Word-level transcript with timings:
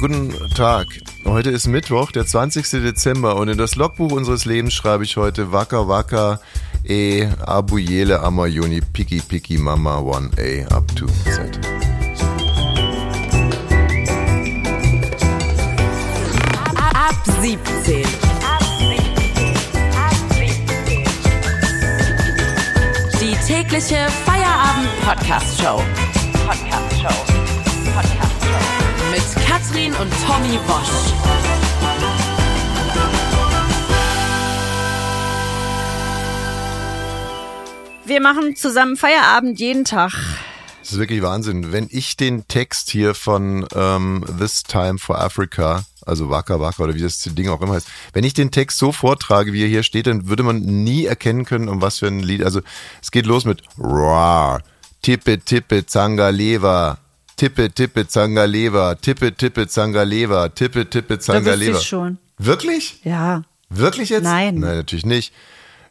guten 0.00 0.32
Tag. 0.54 0.86
Heute 1.26 1.50
ist 1.50 1.66
Mittwoch, 1.66 2.10
der 2.10 2.24
20. 2.24 2.70
Dezember 2.70 3.36
und 3.36 3.48
in 3.48 3.58
das 3.58 3.76
Logbuch 3.76 4.12
unseres 4.12 4.46
Lebens 4.46 4.72
schreibe 4.72 5.04
ich 5.04 5.18
heute 5.18 5.52
Waka 5.52 5.88
Waka 5.88 6.40
E 6.84 7.26
Abuyele 7.44 8.20
Amayuni 8.20 8.80
Piki 8.80 9.20
Piki 9.20 9.58
Mama 9.58 9.98
1A 9.98 10.72
up 10.72 10.88
to 10.96 11.06
Z. 11.06 11.60
Ab 16.94 17.14
17. 17.42 18.04
Die 23.20 23.36
tägliche 23.46 24.08
Feierabend-Podcast-Show. 24.24 25.82
Podcast-Show. 26.46 27.29
Mit 29.10 29.22
Katrin 29.44 29.92
und 29.94 30.12
Tommy 30.24 30.58
Bosch. 30.66 31.12
Wir 38.04 38.20
machen 38.20 38.54
zusammen 38.54 38.96
Feierabend 38.96 39.58
jeden 39.58 39.84
Tag. 39.84 40.12
Das 40.80 40.92
ist 40.92 40.98
wirklich 40.98 41.22
Wahnsinn. 41.22 41.72
Wenn 41.72 41.88
ich 41.90 42.16
den 42.16 42.46
Text 42.46 42.90
hier 42.90 43.14
von 43.14 43.66
ähm, 43.74 44.24
This 44.38 44.62
Time 44.62 44.98
for 44.98 45.20
Africa, 45.20 45.84
also 46.06 46.30
Waka 46.30 46.60
Waka 46.60 46.82
oder 46.82 46.94
wie 46.94 47.02
das 47.02 47.20
Ding 47.20 47.48
auch 47.48 47.62
immer 47.62 47.74
heißt, 47.74 47.88
wenn 48.12 48.24
ich 48.24 48.34
den 48.34 48.50
Text 48.50 48.78
so 48.78 48.92
vortrage, 48.92 49.52
wie 49.52 49.62
er 49.62 49.68
hier 49.68 49.82
steht, 49.82 50.06
dann 50.06 50.28
würde 50.28 50.42
man 50.42 50.60
nie 50.60 51.06
erkennen 51.06 51.44
können, 51.44 51.68
um 51.68 51.82
was 51.82 51.98
für 51.98 52.06
ein 52.06 52.20
Lied. 52.20 52.44
Also 52.44 52.60
es 53.02 53.10
geht 53.10 53.26
los 53.26 53.44
mit 53.44 53.62
Rar, 53.78 54.62
Tippe 55.02 55.40
Tippe 55.40 55.86
Zangaleva, 55.86 56.98
Tippe 57.40 57.70
Tippe 57.70 58.06
Zangaleva, 58.06 58.94
Tippe 59.00 59.34
Tippe 59.34 59.66
Zangaleva, 59.66 60.50
Tippe 60.50 60.84
Tippe 60.84 61.18
Zangaleva. 61.18 61.78
ich 61.78 61.86
schon. 61.86 62.18
Wirklich? 62.36 63.00
Ja. 63.02 63.44
Wirklich 63.70 64.10
jetzt? 64.10 64.24
Nein. 64.24 64.56
Nein, 64.56 64.76
natürlich 64.76 65.06
nicht. 65.06 65.32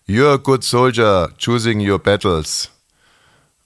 You're 0.07 0.33
a 0.33 0.37
good 0.37 0.63
soldier, 0.63 1.29
choosing 1.39 1.79
your 1.79 1.97
battles. 1.97 2.69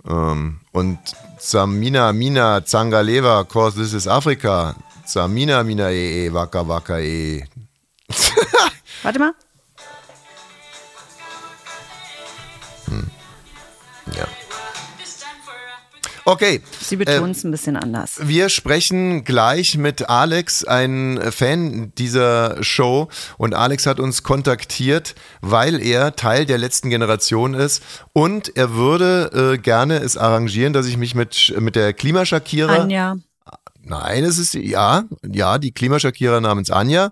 Ähm, 0.08 0.62
und 0.72 0.98
Zamina 1.38 2.14
Mina 2.14 2.62
Zangaleva, 2.66 3.44
cause 3.44 3.76
this 3.76 3.92
is 3.92 4.08
Africa. 4.08 4.78
Zamina 5.06 5.62
Mina 5.66 5.92
e 5.92 6.28
e 6.28 6.30
waka 6.34 6.66
waka 6.66 7.02
e. 7.02 7.44
Warte 9.04 9.20
mal. 9.20 9.34
Ja. 14.16 14.43
Okay. 16.26 16.62
Sie 16.82 16.96
betont 16.96 17.36
es 17.36 17.44
ein 17.44 17.52
bisschen 17.52 17.76
anders. 17.76 18.20
Wir 18.22 18.50
sprechen 18.50 19.24
gleich 19.24 19.78
mit 19.78 20.10
Alex, 20.10 20.64
ein 20.64 21.20
Fan 21.32 21.92
dieser 21.98 22.64
Show. 22.64 23.10
Und 23.38 23.54
Alex 23.54 23.86
hat 23.86 24.00
uns 24.00 24.24
kontaktiert, 24.24 25.16
weil 25.42 25.82
er 25.82 26.16
Teil 26.16 26.46
der 26.46 26.58
letzten 26.58 26.90
Generation 26.90 27.54
ist. 27.54 27.84
Und 28.14 28.56
er 28.56 28.74
würde 28.74 29.54
äh, 29.54 29.58
gerne 29.58 29.98
es 29.98 30.18
arrangieren, 30.18 30.74
dass 30.74 30.86
ich 30.86 30.98
mich 30.98 31.16
mit, 31.16 31.54
mit 31.60 31.76
der 31.76 31.94
Klimaschakierer. 31.94 32.82
Anja. 32.82 33.16
Nein, 33.86 34.24
es 34.24 34.38
ist, 34.38 34.54
ja, 34.54 35.04
ja, 35.30 35.58
die 35.58 35.74
Klimaschakierer 35.74 36.40
namens 36.40 36.72
Anja. 36.72 37.12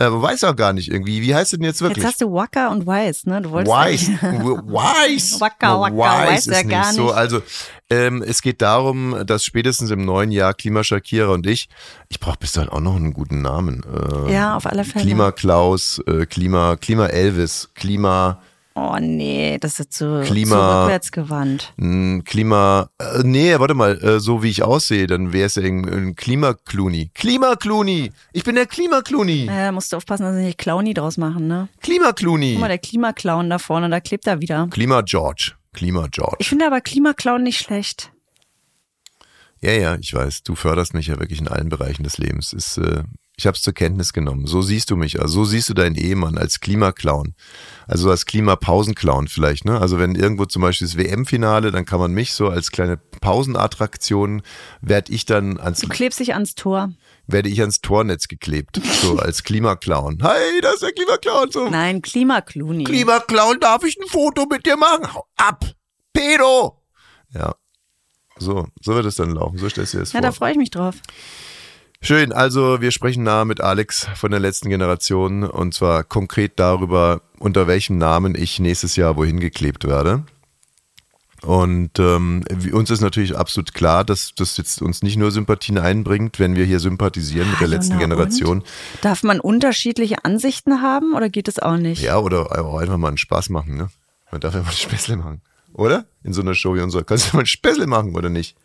Äh, 0.00 0.06
weiß 0.10 0.42
auch 0.44 0.56
gar 0.56 0.72
nicht 0.72 0.90
irgendwie. 0.90 1.22
Wie 1.22 1.34
heißt 1.34 1.52
sie 1.52 1.56
denn 1.56 1.66
jetzt 1.66 1.80
wirklich? 1.80 1.98
Jetzt 2.02 2.14
hast 2.14 2.20
du 2.20 2.32
Wacker 2.32 2.70
und 2.72 2.84
Weiß, 2.84 3.26
ne? 3.26 3.40
Du 3.42 3.50
wolltest 3.50 3.72
Weiß, 3.72 4.08
Weiß, 4.22 5.40
Wacker, 5.40 5.80
wacker, 5.80 5.96
weiß 5.96 6.48
ist 6.48 6.52
er 6.52 6.64
gar 6.64 6.92
So, 6.92 7.04
nicht. 7.04 7.14
also 7.14 7.42
ähm, 7.90 8.22
es 8.26 8.42
geht 8.42 8.60
darum, 8.60 9.16
dass 9.24 9.44
spätestens 9.44 9.90
im 9.92 10.04
neuen 10.04 10.32
Jahr 10.32 10.52
Klimaschakierer 10.54 11.30
und 11.32 11.46
ich, 11.46 11.68
ich 12.08 12.18
brauche 12.18 12.38
bis 12.38 12.52
dahin 12.52 12.70
auch 12.70 12.80
noch 12.80 12.96
einen 12.96 13.12
guten 13.12 13.40
Namen. 13.42 13.84
Äh, 14.26 14.32
Ja, 14.32 14.56
auf 14.56 14.66
alle 14.66 14.84
Fälle. 14.84 15.04
Klima 15.04 15.30
Klaus, 15.30 16.00
äh, 16.06 16.26
Klima, 16.26 16.74
Klima 16.76 17.06
Elvis, 17.06 17.70
Klima, 17.74 18.40
Oh 18.76 18.96
nee, 19.00 19.56
das 19.60 19.78
ist 19.78 19.92
zu, 19.92 20.22
Klima- 20.26 20.56
zu 20.56 20.80
rückwärtsgewandt. 20.82 21.72
mh, 21.76 22.22
Klima, 22.24 22.90
äh, 22.98 23.22
nee, 23.22 23.56
warte 23.60 23.74
mal, 23.74 23.96
äh, 24.02 24.18
so 24.18 24.42
wie 24.42 24.48
ich 24.50 24.64
aussehe, 24.64 25.06
dann 25.06 25.32
wäre 25.32 25.46
es 25.46 25.54
ja 25.54 25.62
ein, 25.62 25.88
ein 25.88 26.16
Klima 26.16 26.54
Clooney. 26.54 27.10
Klima 27.14 27.54
Clooney, 27.54 28.10
ich 28.32 28.42
bin 28.42 28.56
der 28.56 28.66
Klima 28.66 29.02
Clooney. 29.02 29.44
Naja, 29.44 29.70
musst 29.70 29.92
du 29.92 29.96
aufpassen, 29.96 30.24
dass 30.24 30.34
sie 30.34 30.42
nicht 30.42 30.58
Clowny 30.58 30.92
draus 30.92 31.18
machen, 31.18 31.46
ne? 31.46 31.68
Klima 31.82 32.12
Clooney. 32.12 32.54
Guck 32.54 32.62
mal, 32.62 32.68
der 32.68 32.78
Klimaclown 32.78 33.48
da 33.48 33.58
vorne, 33.58 33.88
da 33.90 34.00
klebt 34.00 34.26
er 34.26 34.40
wieder. 34.40 34.66
Klima 34.72 35.02
George, 35.02 35.52
Klima 35.72 36.08
George. 36.10 36.36
Ich 36.40 36.48
finde 36.48 36.66
aber 36.66 36.80
Klimaclown 36.80 37.44
nicht 37.44 37.58
schlecht. 37.60 38.10
Ja, 39.60 39.70
ja, 39.70 39.96
ich 40.00 40.12
weiß. 40.12 40.42
Du 40.42 40.56
förderst 40.56 40.94
mich 40.94 41.06
ja 41.06 41.18
wirklich 41.20 41.40
in 41.40 41.48
allen 41.48 41.68
Bereichen 41.68 42.02
des 42.02 42.18
Lebens. 42.18 42.52
Ist, 42.52 42.76
äh, 42.78 43.04
ich 43.36 43.46
habe 43.46 43.56
es 43.56 43.62
zur 43.62 43.72
Kenntnis 43.72 44.12
genommen. 44.12 44.46
So 44.46 44.62
siehst 44.62 44.90
du 44.90 44.96
mich. 44.96 45.20
Also 45.20 45.34
so 45.34 45.44
siehst 45.44 45.68
du 45.68 45.74
deinen 45.74 45.96
Ehemann 45.96 46.38
als 46.38 46.60
Klimaclown. 46.60 47.34
Also 47.88 48.10
als 48.10 48.26
Klimapausenclown 48.26 49.26
vielleicht. 49.26 49.64
Ne? 49.64 49.80
Also 49.80 49.98
wenn 49.98 50.14
irgendwo 50.14 50.44
zum 50.44 50.62
Beispiel 50.62 50.86
das 50.86 50.96
WM-Finale, 50.96 51.72
dann 51.72 51.84
kann 51.84 51.98
man 51.98 52.12
mich 52.12 52.32
so 52.32 52.48
als 52.48 52.70
kleine 52.70 52.96
Pausenattraktion 52.96 54.42
werde 54.80 55.12
ich 55.12 55.26
dann 55.26 55.58
ans 55.58 55.80
Du 55.80 55.88
klebst 55.88 56.20
dich 56.20 56.34
ans 56.34 56.54
Tor. 56.54 56.92
werde 57.26 57.48
ich 57.48 57.60
ans 57.60 57.80
Tornetz 57.80 58.28
geklebt. 58.28 58.80
So 59.02 59.18
als 59.18 59.42
Klimaclown. 59.42 60.18
Hey, 60.22 60.60
das 60.60 60.74
ist 60.74 60.82
der 60.82 60.92
Klimaclown. 60.92 61.50
So. 61.50 61.68
Nein, 61.68 62.02
Klimaclowny. 62.02 62.84
Klimaclown, 62.84 63.58
darf 63.58 63.82
ich 63.82 63.98
ein 63.98 64.06
Foto 64.08 64.46
mit 64.48 64.64
dir 64.64 64.76
machen? 64.76 65.12
Hau 65.12 65.26
ab! 65.36 65.64
Pedo! 66.12 66.80
Ja. 67.32 67.56
So, 68.38 68.66
so 68.80 68.94
wird 68.94 69.06
es 69.06 69.16
dann 69.16 69.30
laufen. 69.30 69.58
So 69.58 69.68
stellst 69.68 69.94
du 69.94 69.98
dir 69.98 70.02
das 70.02 70.12
ja, 70.12 70.20
vor. 70.20 70.28
da 70.28 70.32
freue 70.32 70.52
ich 70.52 70.58
mich 70.58 70.70
drauf. 70.70 70.96
Schön, 72.04 72.34
also 72.34 72.82
wir 72.82 72.90
sprechen 72.90 73.22
nahe 73.22 73.46
mit 73.46 73.62
Alex 73.62 74.06
von 74.14 74.30
der 74.30 74.38
letzten 74.38 74.68
Generation 74.68 75.42
und 75.42 75.72
zwar 75.72 76.04
konkret 76.04 76.52
darüber, 76.56 77.22
unter 77.38 77.66
welchem 77.66 77.96
Namen 77.96 78.34
ich 78.34 78.60
nächstes 78.60 78.96
Jahr 78.96 79.16
wohin 79.16 79.40
geklebt 79.40 79.86
werde. 79.86 80.22
Und 81.40 81.98
ähm, 81.98 82.44
uns 82.72 82.90
ist 82.90 83.00
natürlich 83.00 83.34
absolut 83.38 83.72
klar, 83.72 84.04
dass 84.04 84.34
das 84.36 84.58
jetzt 84.58 84.82
uns 84.82 85.02
nicht 85.02 85.16
nur 85.16 85.30
Sympathien 85.30 85.78
einbringt, 85.78 86.38
wenn 86.38 86.56
wir 86.56 86.66
hier 86.66 86.78
sympathisieren 86.78 87.48
mit 87.48 87.60
der 87.60 87.68
Hallo, 87.68 87.76
letzten 87.78 87.98
Generation. 87.98 88.58
und? 88.58 88.66
Darf 89.00 89.22
man 89.22 89.40
unterschiedliche 89.40 90.26
Ansichten 90.26 90.82
haben 90.82 91.14
oder 91.14 91.30
geht 91.30 91.48
es 91.48 91.58
auch 91.58 91.78
nicht? 91.78 92.02
Ja, 92.02 92.18
oder 92.18 92.52
auch 92.66 92.76
einfach 92.76 92.98
mal 92.98 93.08
einen 93.08 93.16
Spaß 93.16 93.48
machen, 93.48 93.78
ne? 93.78 93.88
Man 94.30 94.42
darf 94.42 94.52
ja 94.52 94.60
mal 94.60 94.68
ein 94.68 94.72
Späßle 94.76 95.16
machen. 95.16 95.40
Oder? 95.72 96.04
In 96.22 96.34
so 96.34 96.42
einer 96.42 96.54
Show 96.54 96.74
wie 96.74 96.80
unserer. 96.82 97.04
Kannst 97.04 97.32
du 97.32 97.36
mal 97.38 97.44
ein 97.44 97.46
Späßle 97.46 97.86
machen, 97.86 98.14
oder 98.14 98.28
nicht? 98.28 98.56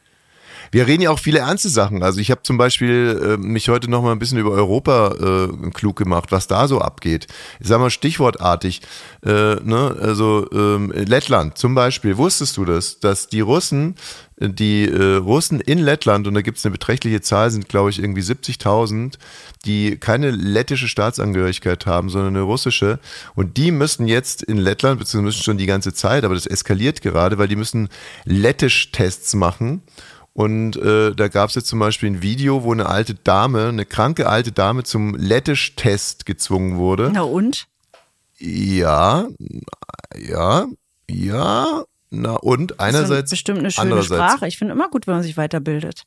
Wir 0.72 0.88
reden 0.88 1.04
ja 1.04 1.12
auch 1.12 1.20
viele 1.20 1.40
ernste 1.40 1.70
Sachen. 1.70 2.04
Also 2.04 2.20
ich 2.20 2.32
habe 2.32 2.44
zum 2.44 2.58
Beispiel 2.58 3.20
äh, 3.24 3.38
mich 3.38 3.70
heute 3.70 3.90
noch 3.90 4.04
mal 4.04 4.12
ein 4.12 4.20
bisschen 4.20 4.38
über 4.38 4.52
Europa 4.52 5.48
äh, 5.48 5.70
klug 5.72 5.96
gemacht, 5.96 6.32
was 6.32 6.48
da 6.48 6.68
so 6.68 6.80
abgeht. 6.80 7.28
Ich 7.60 7.68
sag 7.68 7.80
mal 7.80 7.90
stichwortartig, 7.90 8.82
äh, 9.26 9.56
ne, 9.56 9.96
also 10.00 10.48
ähm, 10.52 10.92
Lettland 10.92 11.58
zum 11.58 11.76
Beispiel. 11.76 12.18
Wusstest 12.18 12.58
du 12.58 12.66
das, 12.66 13.00
dass 13.00 13.28
die 13.28 13.42
Russen, 13.42 13.96
die 14.40 14.86
äh, 14.86 15.16
Russen 15.16 15.60
in 15.60 15.80
Lettland 15.80 16.28
und 16.28 16.34
da 16.34 16.42
gibt 16.42 16.58
es 16.58 16.66
eine 16.66 16.72
beträchtliche 16.72 17.22
Zahl, 17.22 17.52
sind 17.52 17.68
glaube 17.68 17.90
ich 17.90 18.00
irgendwie 18.00 18.22
70.000, 18.22 19.16
die 19.66 19.98
keine 19.98 20.32
lettische 20.32 20.88
Staatsangehörigkeit 20.88 21.86
haben, 21.86 22.10
sondern 22.10 22.36
eine 22.36 22.44
russische. 22.44 23.00
Und 23.36 23.58
die 23.58 23.72
müssen 23.72 24.08
jetzt 24.08 24.44
in 24.44 24.58
Lettland, 24.58 25.00
beziehungsweise 25.00 25.26
müssen 25.26 25.44
schon 25.44 25.58
die 25.58 25.66
ganze 25.66 25.94
Zeit, 25.94 26.24
aber 26.24 26.36
das 26.36 26.46
eskaliert 26.46 27.02
gerade, 27.02 27.38
weil 27.38 27.48
die 27.48 27.58
müssen 27.58 27.90
Lettisch-Tests 28.26 29.34
machen. 29.34 29.82
Und 30.40 30.78
äh, 30.78 31.14
da 31.14 31.28
gab 31.28 31.50
es 31.50 31.56
jetzt 31.56 31.68
zum 31.68 31.80
Beispiel 31.80 32.12
ein 32.12 32.22
Video, 32.22 32.64
wo 32.64 32.72
eine 32.72 32.86
alte 32.86 33.14
Dame, 33.14 33.68
eine 33.68 33.86
kranke 33.86 34.30
alte 34.30 34.54
Dame 34.54 34.84
zum 34.84 35.14
Lettisch-Test 35.16 36.26
gezwungen 36.26 36.78
wurde. 36.78 37.12
Na 37.14 37.24
und? 37.24 37.68
Ja, 38.38 39.28
ja, 40.18 40.66
ja, 41.10 41.84
na 42.10 42.36
und 42.36 42.72
Das 42.72 42.78
ist 42.78 42.80
einerseits, 42.80 43.32
bestimmt 43.32 43.60
eine 43.60 43.70
schöne. 43.70 44.02
Sprache. 44.02 44.48
Ich 44.48 44.58
finde 44.58 44.76
immer 44.76 44.88
gut, 44.88 45.08
wenn 45.08 45.16
man 45.16 45.24
sich 45.24 45.36
weiterbildet. 45.36 46.04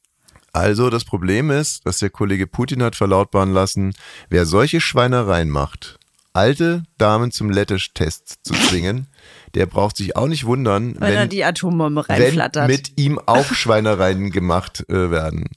Also 0.54 0.88
das 0.88 1.04
Problem 1.04 1.50
ist, 1.50 1.84
dass 1.84 1.98
der 1.98 2.08
Kollege 2.08 2.46
Putin 2.46 2.82
hat 2.82 2.96
verlautbaren 2.96 3.52
lassen, 3.52 3.92
wer 4.30 4.46
solche 4.46 4.80
Schweinereien 4.80 5.50
macht, 5.50 5.98
alte 6.32 6.84
Damen 6.96 7.32
zum 7.32 7.50
Lettisch-Test 7.50 8.38
zu 8.44 8.54
zwingen, 8.54 9.08
der 9.54 9.66
braucht 9.66 9.96
sich 9.96 10.16
auch 10.16 10.28
nicht 10.28 10.46
wundern, 10.46 10.94
Wenn, 10.98 11.14
wenn, 11.14 11.28
die 11.28 11.44
Atombombe 11.44 12.04
wenn 12.08 12.22
reinflattert. 12.22 12.68
mit 12.68 12.92
ihm 12.96 13.18
auch 13.18 13.46
Schweinereien 13.52 14.30
gemacht 14.30 14.84
äh, 14.88 15.10
werden. 15.10 15.48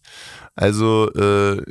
Also 0.57 1.11
äh, 1.11 1.61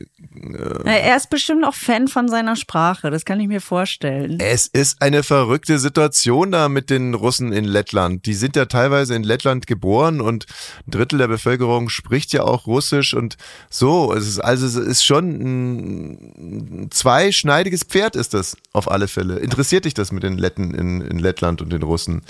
Na, 0.84 0.92
er 0.92 1.16
ist 1.16 1.30
bestimmt 1.30 1.64
auch 1.64 1.74
Fan 1.74 2.06
von 2.06 2.28
seiner 2.28 2.54
Sprache, 2.54 3.10
das 3.10 3.24
kann 3.24 3.40
ich 3.40 3.48
mir 3.48 3.62
vorstellen. 3.62 4.38
Es 4.40 4.66
ist 4.66 5.00
eine 5.00 5.22
verrückte 5.22 5.78
Situation 5.78 6.52
da 6.52 6.68
mit 6.68 6.90
den 6.90 7.14
Russen 7.14 7.54
in 7.54 7.64
Lettland. 7.64 8.26
Die 8.26 8.34
sind 8.34 8.56
ja 8.56 8.66
teilweise 8.66 9.14
in 9.14 9.22
Lettland 9.22 9.66
geboren 9.66 10.20
und 10.20 10.44
ein 10.86 10.90
Drittel 10.90 11.18
der 11.18 11.28
Bevölkerung 11.28 11.88
spricht 11.88 12.34
ja 12.34 12.42
auch 12.42 12.66
Russisch 12.66 13.14
und 13.14 13.38
so. 13.70 14.12
Es 14.12 14.28
ist 14.28 14.40
also 14.40 14.66
es 14.66 14.76
ist 14.76 15.02
schon 15.02 15.30
ein 15.30 16.90
zweischneidiges 16.90 17.84
Pferd 17.84 18.16
ist 18.16 18.34
das 18.34 18.54
auf 18.74 18.90
alle 18.90 19.08
Fälle. 19.08 19.38
Interessiert 19.38 19.86
dich 19.86 19.94
das 19.94 20.12
mit 20.12 20.22
den 20.22 20.36
Letten 20.36 20.74
in, 20.74 21.00
in 21.00 21.18
Lettland 21.18 21.62
und 21.62 21.72
den 21.72 21.82
Russen? 21.82 22.20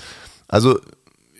Also 0.47 0.79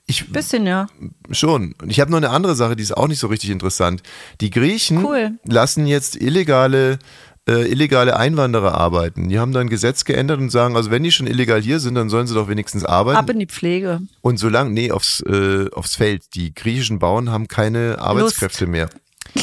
Ich 0.07 0.31
Bisschen, 0.31 0.67
ja. 0.67 0.87
schon. 1.31 1.73
Und 1.81 1.89
ich 1.89 1.99
habe 1.99 2.11
noch 2.11 2.17
eine 2.17 2.29
andere 2.29 2.55
Sache, 2.55 2.75
die 2.75 2.83
ist 2.83 2.95
auch 2.95 3.07
nicht 3.07 3.19
so 3.19 3.27
richtig 3.27 3.49
interessant. 3.49 4.03
Die 4.39 4.51
Griechen 4.51 5.03
Cool. 5.03 5.31
lassen 5.45 5.87
jetzt 5.87 6.15
illegale 6.15 6.99
äh, 7.47 7.69
illegale 7.69 8.17
Einwanderer 8.17 8.73
arbeiten. 8.73 9.29
Die 9.29 9.39
haben 9.39 9.51
dann 9.51 9.67
ein 9.67 9.69
Gesetz 9.69 10.03
geändert 10.03 10.39
und 10.39 10.49
sagen, 10.49 10.75
also 10.75 10.89
wenn 10.89 11.03
die 11.03 11.11
schon 11.11 11.27
illegal 11.27 11.61
hier 11.61 11.79
sind, 11.79 11.95
dann 11.95 12.09
sollen 12.09 12.27
sie 12.27 12.33
doch 12.33 12.47
wenigstens 12.47 12.83
arbeiten. 12.83 13.17
Ab 13.17 13.29
in 13.29 13.39
die 13.39 13.45
Pflege. 13.45 14.01
Und 14.21 14.37
solange, 14.37 14.71
nee, 14.71 14.91
aufs, 14.91 15.21
äh, 15.21 15.69
aufs 15.71 15.95
Feld. 15.95 16.23
Die 16.33 16.53
griechischen 16.53 16.99
Bauern 16.99 17.29
haben 17.29 17.47
keine 17.47 17.99
Arbeitskräfte 17.99 18.67
mehr. 18.67 18.89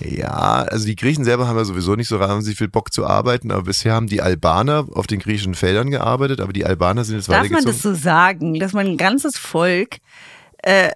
Ja, 0.00 0.62
also 0.64 0.86
die 0.86 0.96
Griechen 0.96 1.24
selber 1.24 1.46
haben 1.46 1.56
ja 1.56 1.64
sowieso 1.64 1.94
nicht 1.94 2.08
so 2.08 2.18
wahnsinnig 2.18 2.58
viel 2.58 2.68
Bock 2.68 2.92
zu 2.92 3.06
arbeiten, 3.06 3.50
aber 3.50 3.62
bisher 3.62 3.94
haben 3.94 4.06
die 4.08 4.22
Albaner 4.22 4.86
auf 4.92 5.06
den 5.06 5.20
griechischen 5.20 5.54
Feldern 5.54 5.90
gearbeitet, 5.90 6.40
aber 6.40 6.52
die 6.52 6.64
Albaner 6.64 7.04
sind 7.04 7.16
jetzt 7.16 7.28
Darf 7.28 7.36
man 7.36 7.44
weitergezogen. 7.44 7.72
das 7.72 7.82
so 7.82 7.94
sagen, 7.94 8.58
dass 8.58 8.72
man 8.72 8.86
ein 8.86 8.96
ganzes 8.96 9.38
Volk 9.38 9.98
äh, 10.62 10.90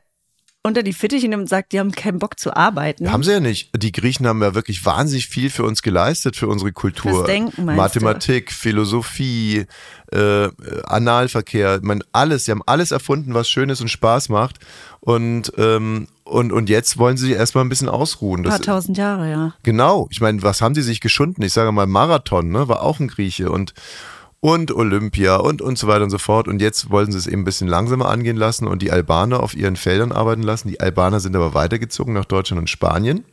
unter 0.68 0.84
die 0.84 0.92
Fittiche 0.92 1.28
nimmt 1.28 1.42
und 1.42 1.48
sagt, 1.48 1.72
die 1.72 1.80
haben 1.80 1.90
keinen 1.90 2.18
Bock 2.20 2.38
zu 2.38 2.56
arbeiten? 2.56 3.10
Haben 3.10 3.24
sie 3.24 3.32
ja 3.32 3.40
nicht. 3.40 3.70
Die 3.76 3.90
Griechen 3.90 4.26
haben 4.26 4.40
ja 4.42 4.54
wirklich 4.54 4.84
wahnsinnig 4.84 5.26
viel 5.26 5.50
für 5.50 5.64
uns 5.64 5.82
geleistet, 5.82 6.36
für 6.36 6.46
unsere 6.46 6.72
Kultur. 6.72 7.24
Denken, 7.24 7.64
Mathematik, 7.64 8.52
Philosophie, 8.52 9.66
äh, 10.12 10.48
Analverkehr, 10.84 11.76
ich 11.76 11.82
meine, 11.82 12.04
alles. 12.12 12.44
Sie 12.44 12.52
haben 12.52 12.62
alles 12.66 12.92
erfunden, 12.92 13.34
was 13.34 13.48
schön 13.48 13.68
ist 13.70 13.80
und 13.80 13.88
Spaß 13.88 14.28
macht. 14.28 14.58
Und, 15.00 15.52
ähm, 15.56 16.06
und, 16.24 16.52
und 16.52 16.68
jetzt 16.68 16.98
wollen 16.98 17.16
sie 17.16 17.32
erstmal 17.32 17.64
ein 17.64 17.68
bisschen 17.68 17.88
ausruhen. 17.88 18.44
Ein 18.44 18.50
paar 18.50 18.60
tausend 18.60 18.98
Jahre, 18.98 19.30
ja. 19.30 19.54
Genau, 19.62 20.06
ich 20.10 20.20
meine, 20.20 20.42
was 20.42 20.60
haben 20.60 20.74
die 20.74 20.82
sich 20.82 21.00
geschunden? 21.00 21.42
Ich 21.42 21.52
sage 21.52 21.72
mal, 21.72 21.86
Marathon, 21.86 22.50
ne, 22.50 22.68
war 22.68 22.82
auch 22.82 23.00
ein 23.00 23.08
Grieche 23.08 23.50
und, 23.50 23.74
und 24.40 24.72
Olympia 24.72 25.36
und, 25.36 25.62
und 25.62 25.78
so 25.78 25.86
weiter 25.86 26.04
und 26.04 26.10
so 26.10 26.18
fort. 26.18 26.48
Und 26.48 26.60
jetzt 26.60 26.90
wollen 26.90 27.10
sie 27.10 27.18
es 27.18 27.26
eben 27.26 27.42
ein 27.42 27.44
bisschen 27.44 27.68
langsamer 27.68 28.08
angehen 28.08 28.36
lassen 28.36 28.66
und 28.66 28.82
die 28.82 28.90
Albaner 28.90 29.40
auf 29.40 29.54
ihren 29.54 29.76
Feldern 29.76 30.12
arbeiten 30.12 30.42
lassen. 30.42 30.68
Die 30.68 30.80
Albaner 30.80 31.20
sind 31.20 31.34
aber 31.34 31.54
weitergezogen 31.54 32.14
nach 32.14 32.24
Deutschland 32.24 32.60
und 32.60 32.70
Spanien. 32.70 33.24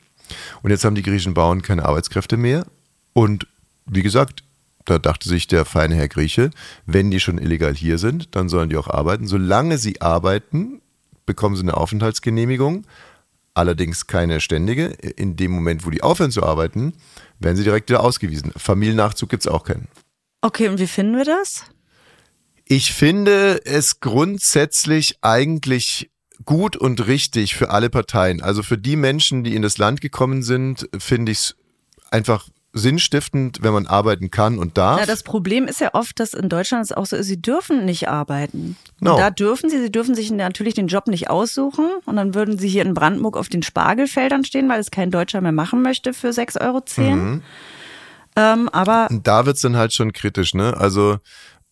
Und 0.64 0.72
jetzt 0.72 0.84
haben 0.84 0.96
die 0.96 1.04
griechischen 1.04 1.36
Bauern 1.36 1.62
keine 1.62 1.86
Arbeitskräfte 1.86 2.38
mehr. 2.38 2.66
Und 3.14 3.48
wie 3.86 4.02
gesagt, 4.02 4.44
da 4.86 5.00
dachte 5.00 5.30
sich 5.30 5.48
der 5.48 5.66
feine 5.66 5.96
Herr 5.96 6.08
Grieche, 6.08 6.50
wenn 6.86 7.12
die 7.12 7.20
schon 7.20 7.38
illegal 7.38 7.74
hier 7.74 7.98
sind, 7.98 8.36
dann 8.36 8.50
sollen 8.50 8.70
die 8.70 8.78
auch 8.78 8.88
arbeiten. 8.88 9.28
Solange 9.28 9.78
sie 9.78 10.02
arbeiten, 10.02 10.82
bekommen 11.26 11.56
sie 11.56 11.64
eine 11.64 11.78
Aufenthaltsgenehmigung 11.78 12.86
allerdings 13.56 14.06
keine 14.06 14.42
ständige. 14.42 14.88
In 14.88 15.36
dem 15.36 15.52
Moment, 15.52 15.86
wo 15.86 15.90
die 15.90 16.04
aufhören 16.04 16.32
zu 16.32 16.44
arbeiten, 16.44 16.94
werden 17.40 17.58
sie 17.58 17.64
direkt 17.64 17.90
wieder 17.90 18.04
ausgewiesen. 18.04 18.52
Familiennachzug 18.56 19.30
gibt's 19.30 19.48
auch 19.48 19.64
keinen. 19.64 19.88
Okay, 20.42 20.68
und 20.68 20.80
wie 20.80 20.88
finden 20.88 21.18
wir 21.18 21.26
das? 21.26 21.64
Ich 22.66 22.94
finde 22.94 23.62
es 23.66 24.00
grundsätzlich 24.00 25.18
eigentlich 25.22 26.10
gut 26.44 26.76
und 26.76 27.08
richtig 27.08 27.56
für 27.56 27.70
alle 27.70 27.90
Parteien. 27.90 28.42
Also 28.42 28.64
für 28.64 28.78
die 28.78 28.96
Menschen, 28.96 29.44
die 29.44 29.56
in 29.56 29.62
das 29.62 29.78
Land 29.78 30.02
gekommen 30.02 30.44
sind, 30.44 30.90
finde 30.98 31.32
ich 31.32 31.38
es 31.38 31.56
einfach 32.12 32.48
sinnstiftend, 32.74 33.60
wenn 33.62 33.72
man 33.72 33.88
arbeiten 33.88 34.32
kann 34.32 34.60
und 34.60 34.78
darf. 34.78 35.00
Ja, 35.00 35.06
das 35.06 35.24
Problem 35.24 35.66
ist 35.66 35.80
ja 35.80 35.94
oft, 35.94 36.20
dass 36.20 36.34
in 36.34 36.50
Deutschland 36.50 36.84
es 36.84 36.92
auch 36.92 37.06
so 37.06 37.16
ist, 37.16 37.28
sie 37.28 37.42
dürfen 37.42 37.86
nicht 37.86 38.10
arbeiten. 38.10 38.76
No. 39.00 39.14
Und 39.14 39.20
da 39.22 39.30
dürfen 39.30 39.70
sie, 39.70 39.80
sie 39.80 39.92
dürfen 39.92 40.14
sich 40.14 40.30
natürlich 40.30 40.74
den 40.74 40.88
Job 40.88 41.08
nicht 41.08 41.30
aussuchen 41.30 41.86
und 42.06 42.18
dann 42.18 42.36
würden 42.36 42.58
sie 42.58 42.68
hier 42.68 42.82
in 42.82 42.94
Brandenburg 42.94 43.38
auf 43.38 43.48
den 43.48 43.64
Spargelfeldern 43.64 44.44
stehen, 44.44 44.68
weil 44.68 44.82
es 44.82 44.92
kein 44.92 45.10
Deutscher 45.10 45.40
mehr 45.40 45.54
machen 45.54 45.82
möchte 45.82 46.14
für 46.14 46.30
6,10 46.30 46.62
Euro. 46.66 46.84
Mhm. 47.16 47.44
Ähm, 48.36 48.70
aber 48.70 49.08
da 49.12 49.46
wird's 49.46 49.62
dann 49.62 49.78
halt 49.78 49.94
schon 49.94 50.12
kritisch, 50.14 50.54
ne? 50.54 50.76
Also 50.78 51.20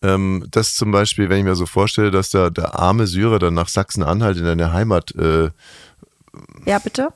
ähm, 0.02 0.46
das 0.50 0.74
zum 0.74 0.90
Beispiel, 0.92 1.28
wenn 1.28 1.38
ich 1.38 1.44
mir 1.44 1.54
so 1.56 1.66
vorstelle, 1.66 2.10
dass 2.10 2.30
der, 2.30 2.50
der 2.50 2.78
arme 2.78 3.06
Syrer 3.06 3.38
dann 3.38 3.54
nach 3.54 3.68
Sachsen-Anhalt 3.68 4.36
in 4.38 4.44
seine 4.44 4.72
Heimat, 4.72 5.14
äh, 5.14 5.50
ja, 6.66 6.78
bitte? 6.78 7.08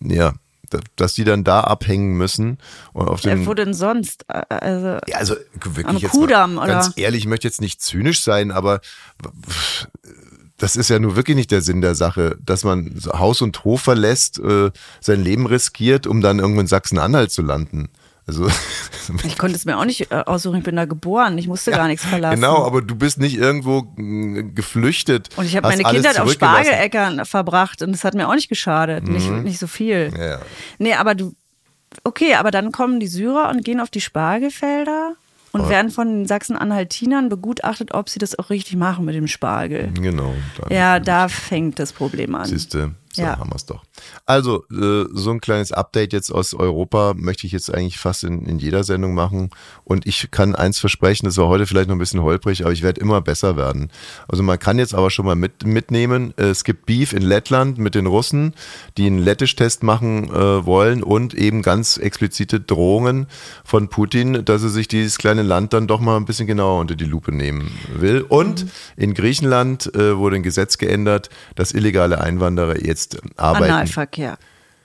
ja, 0.00 0.32
da- 0.70 0.78
dass 0.96 1.14
die 1.14 1.24
dann 1.24 1.44
da 1.44 1.60
abhängen 1.62 2.16
müssen 2.16 2.58
und 2.92 3.08
auf 3.08 3.20
Ja, 3.22 3.34
den 3.34 3.44
wo 3.46 3.54
denn 3.54 3.74
sonst? 3.74 4.24
Äh, 4.28 4.42
Also, 4.48 4.98
Ja, 5.06 5.16
also 5.18 5.34
wirklich 5.62 5.86
Am 5.86 5.96
jetzt 5.98 6.12
Kudamm, 6.12 6.54
mal, 6.54 6.66
ganz 6.66 6.86
oder? 6.88 6.94
ehrlich, 6.96 7.20
ich 7.22 7.26
möchte 7.28 7.48
jetzt 7.48 7.60
nicht 7.60 7.82
zynisch 7.82 8.22
sein, 8.22 8.50
aber 8.50 8.80
das 10.58 10.76
ist 10.76 10.90
ja 10.90 10.98
nur 10.98 11.16
wirklich 11.16 11.36
nicht 11.36 11.50
der 11.50 11.62
Sinn 11.62 11.80
der 11.80 11.94
Sache, 11.94 12.36
dass 12.44 12.64
man 12.64 12.94
Haus 13.12 13.40
und 13.40 13.64
Hof 13.64 13.82
verlässt, 13.82 14.38
äh, 14.38 14.70
sein 15.00 15.22
Leben 15.22 15.46
riskiert, 15.46 16.06
um 16.06 16.20
dann 16.20 16.38
irgendwo 16.38 16.60
in 16.60 16.66
Sachsen-Anhalt 16.66 17.30
zu 17.30 17.42
landen. 17.42 17.88
Also 18.26 18.48
ich 19.24 19.38
konnte 19.38 19.56
es 19.56 19.64
mir 19.64 19.78
auch 19.78 19.84
nicht 19.84 20.12
äh, 20.12 20.22
aussuchen, 20.26 20.58
ich 20.58 20.64
bin 20.64 20.76
da 20.76 20.84
geboren, 20.84 21.36
ich 21.38 21.48
musste 21.48 21.70
gar 21.70 21.88
nichts 21.88 22.04
verlassen. 22.04 22.36
genau, 22.40 22.64
aber 22.64 22.82
du 22.82 22.94
bist 22.94 23.18
nicht 23.18 23.36
irgendwo 23.36 23.92
mh, 23.96 24.52
geflüchtet. 24.54 25.28
Und 25.36 25.46
ich 25.46 25.56
habe 25.56 25.68
meine 25.68 25.82
Kindheit 25.82 26.18
auf. 26.18 26.30
Spargeläckern 26.30 27.24
verbracht 27.24 27.82
und 27.82 27.94
es 27.94 28.04
hat 28.04 28.14
mir 28.14 28.28
auch 28.28 28.34
nicht 28.34 28.48
geschadet, 28.48 29.08
nicht, 29.08 29.28
nicht 29.30 29.58
so 29.58 29.66
viel. 29.66 30.10
Mhm. 30.10 30.16
Ja, 30.16 30.26
ja. 30.26 30.38
Nee, 30.78 30.94
aber 30.94 31.14
du, 31.14 31.34
okay, 32.04 32.34
aber 32.34 32.50
dann 32.50 32.72
kommen 32.72 33.00
die 33.00 33.08
Syrer 33.08 33.50
und 33.50 33.64
gehen 33.64 33.80
auf 33.80 33.90
die 33.90 34.00
Spargelfelder 34.00 35.14
und 35.52 35.68
werden 35.68 35.90
von 35.90 36.06
den 36.08 36.26
Sachsen-Anhaltinern 36.26 37.28
begutachtet, 37.28 37.92
ob 37.92 38.08
sie 38.08 38.20
das 38.20 38.38
auch 38.38 38.50
richtig 38.50 38.76
machen 38.76 39.04
mit 39.04 39.16
dem 39.16 39.26
Spargel. 39.26 39.90
Genau. 39.94 40.32
Ja, 40.68 41.00
da 41.00 41.28
fängt 41.28 41.78
das 41.78 41.92
Problem 41.92 42.34
an. 42.36 42.46
Siehste, 42.46 42.94
so 43.12 43.22
Ja. 43.22 43.38
haben 43.38 43.50
wir 43.50 43.56
es 43.56 43.66
doch. 43.66 43.84
Also, 44.26 44.64
äh, 44.70 45.06
so 45.12 45.30
ein 45.30 45.40
kleines 45.40 45.72
Update 45.72 46.12
jetzt 46.12 46.30
aus 46.30 46.54
Europa 46.54 47.14
möchte 47.16 47.46
ich 47.46 47.52
jetzt 47.52 47.72
eigentlich 47.72 47.98
fast 47.98 48.24
in, 48.24 48.46
in 48.46 48.58
jeder 48.58 48.84
Sendung 48.84 49.14
machen. 49.14 49.50
Und 49.84 50.06
ich 50.06 50.30
kann 50.30 50.54
eins 50.54 50.78
versprechen, 50.78 51.26
das 51.26 51.36
war 51.36 51.48
heute 51.48 51.66
vielleicht 51.66 51.88
noch 51.88 51.96
ein 51.96 51.98
bisschen 51.98 52.22
holprig, 52.22 52.62
aber 52.62 52.72
ich 52.72 52.82
werde 52.82 53.00
immer 53.00 53.20
besser 53.20 53.56
werden. 53.56 53.90
Also 54.28 54.42
man 54.42 54.58
kann 54.58 54.78
jetzt 54.78 54.94
aber 54.94 55.10
schon 55.10 55.26
mal 55.26 55.34
mit, 55.34 55.64
mitnehmen, 55.66 56.32
äh, 56.36 56.44
es 56.50 56.64
gibt 56.64 56.86
Beef 56.86 57.12
in 57.12 57.22
Lettland 57.22 57.78
mit 57.78 57.94
den 57.94 58.06
Russen, 58.06 58.54
die 58.96 59.06
einen 59.06 59.18
Lettisch-Test 59.18 59.82
machen 59.82 60.30
äh, 60.30 60.64
wollen 60.64 61.02
und 61.02 61.34
eben 61.34 61.62
ganz 61.62 61.96
explizite 61.96 62.60
Drohungen 62.60 63.26
von 63.64 63.88
Putin, 63.88 64.44
dass 64.44 64.62
er 64.62 64.68
sich 64.68 64.88
dieses 64.88 65.18
kleine 65.18 65.42
Land 65.42 65.72
dann 65.72 65.86
doch 65.86 66.00
mal 66.00 66.16
ein 66.16 66.24
bisschen 66.24 66.46
genauer 66.46 66.80
unter 66.80 66.94
die 66.94 67.04
Lupe 67.04 67.32
nehmen 67.32 67.70
will. 67.92 68.22
Und 68.22 68.66
in 68.96 69.14
Griechenland 69.14 69.92
äh, 69.94 70.16
wurde 70.16 70.36
ein 70.36 70.42
Gesetz 70.42 70.78
geändert, 70.78 71.30
dass 71.56 71.72
illegale 71.72 72.20
Einwanderer 72.20 72.84
jetzt 72.84 72.99
arbeiten. 73.36 73.64
Analverkehr. 73.64 74.38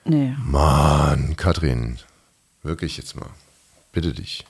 Nee. 0.04 0.34
Mann, 0.38 1.36
Katrin, 1.36 1.98
wirklich 2.62 2.96
jetzt 2.96 3.16
mal. 3.16 3.30
Bitte 3.92 4.12
dich. 4.12 4.44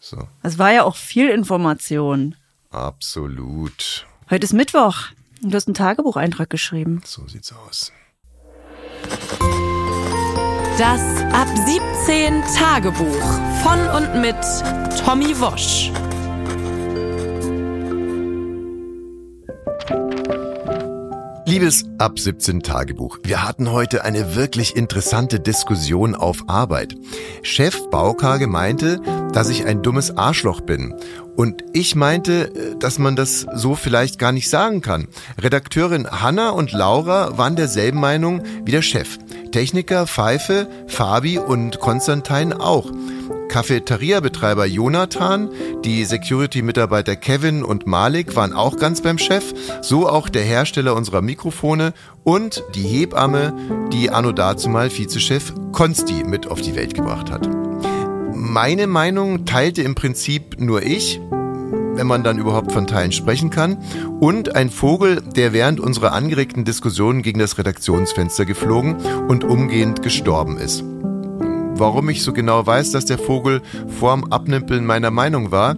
So, 0.00 0.26
Es 0.42 0.58
war 0.58 0.72
ja 0.72 0.84
auch 0.84 0.96
viel 0.96 1.28
Information. 1.28 2.34
absolut. 2.70 4.06
Heute 4.30 4.44
ist 4.44 4.52
Mittwoch. 4.52 4.96
Und 5.42 5.50
du 5.52 5.56
hast 5.56 5.66
einen 5.68 5.74
Tagebucheintrag 5.74 6.48
geschrieben. 6.48 7.02
So 7.04 7.26
sieht's 7.28 7.52
aus. 7.52 7.92
Das 10.78 11.00
Ab 11.32 11.48
17 12.06 12.42
Tagebuch 12.56 13.22
von 13.62 13.88
und 13.96 14.20
mit 14.20 14.36
Tommy 15.04 15.38
Wosch. 15.38 15.90
Liebes 21.52 21.84
Ab 21.98 22.18
17 22.18 22.62
Tagebuch, 22.62 23.18
wir 23.24 23.46
hatten 23.46 23.70
heute 23.70 24.04
eine 24.04 24.36
wirklich 24.36 24.74
interessante 24.74 25.38
Diskussion 25.38 26.14
auf 26.14 26.44
Arbeit. 26.46 26.94
Chef 27.42 27.90
Baukage 27.90 28.46
meinte, 28.46 29.02
dass 29.34 29.50
ich 29.50 29.66
ein 29.66 29.82
dummes 29.82 30.16
Arschloch 30.16 30.62
bin. 30.62 30.94
Und 31.36 31.62
ich 31.74 31.94
meinte, 31.94 32.54
äh, 32.54 32.78
dass 32.78 32.98
man 32.98 33.16
das 33.16 33.44
so 33.54 33.74
vielleicht 33.74 34.18
gar 34.18 34.32
nicht 34.32 34.48
sagen 34.48 34.80
kann. 34.80 35.08
Redakteurin 35.42 36.10
Hanna 36.10 36.48
und 36.48 36.72
Laura 36.72 37.36
waren 37.36 37.54
derselben 37.54 38.00
Meinung 38.00 38.42
wie 38.64 38.72
der 38.72 38.80
Chef. 38.80 39.18
Techniker 39.50 40.06
Pfeife, 40.06 40.70
Fabi 40.86 41.36
und 41.38 41.80
Konstantin 41.80 42.54
auch. 42.54 42.90
Cafeteria-Betreiber 43.52 44.64
Jonathan, 44.64 45.50
die 45.84 46.06
Security-Mitarbeiter 46.06 47.16
Kevin 47.16 47.62
und 47.62 47.86
Malik 47.86 48.34
waren 48.34 48.54
auch 48.54 48.78
ganz 48.78 49.02
beim 49.02 49.18
Chef, 49.18 49.52
so 49.82 50.08
auch 50.08 50.30
der 50.30 50.42
Hersteller 50.42 50.96
unserer 50.96 51.20
Mikrofone 51.20 51.92
und 52.24 52.64
die 52.74 52.80
Hebamme, 52.80 53.52
die 53.92 54.08
anno 54.08 54.32
dazumal 54.32 54.88
Vizechef 54.88 55.52
Konsti 55.70 56.24
mit 56.24 56.46
auf 56.46 56.62
die 56.62 56.74
Welt 56.74 56.94
gebracht 56.94 57.30
hat. 57.30 57.46
Meine 58.34 58.86
Meinung 58.86 59.44
teilte 59.44 59.82
im 59.82 59.94
Prinzip 59.94 60.58
nur 60.58 60.82
ich, 60.82 61.20
wenn 61.30 62.06
man 62.06 62.24
dann 62.24 62.38
überhaupt 62.38 62.72
von 62.72 62.86
Teilen 62.86 63.12
sprechen 63.12 63.50
kann, 63.50 63.76
und 64.18 64.56
ein 64.56 64.70
Vogel, 64.70 65.20
der 65.20 65.52
während 65.52 65.78
unserer 65.78 66.14
angeregten 66.14 66.64
Diskussion 66.64 67.20
gegen 67.20 67.38
das 67.38 67.58
Redaktionsfenster 67.58 68.46
geflogen 68.46 68.96
und 69.28 69.44
umgehend 69.44 70.00
gestorben 70.00 70.56
ist. 70.56 70.82
Warum 71.82 72.08
ich 72.10 72.22
so 72.22 72.32
genau 72.32 72.64
weiß, 72.64 72.92
dass 72.92 73.06
der 73.06 73.18
Vogel 73.18 73.60
vorm 73.98 74.26
Abnippeln 74.30 74.86
meiner 74.86 75.10
Meinung 75.10 75.50
war, 75.50 75.74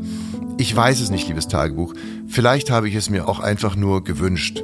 ich 0.58 0.76
weiß 0.76 1.00
es 1.00 1.08
nicht, 1.08 1.28
liebes 1.28 1.48
Tagebuch. 1.48 1.94
Vielleicht 2.28 2.70
habe 2.70 2.90
ich 2.90 2.94
es 2.94 3.08
mir 3.08 3.26
auch 3.26 3.40
einfach 3.40 3.74
nur 3.74 4.04
gewünscht. 4.04 4.62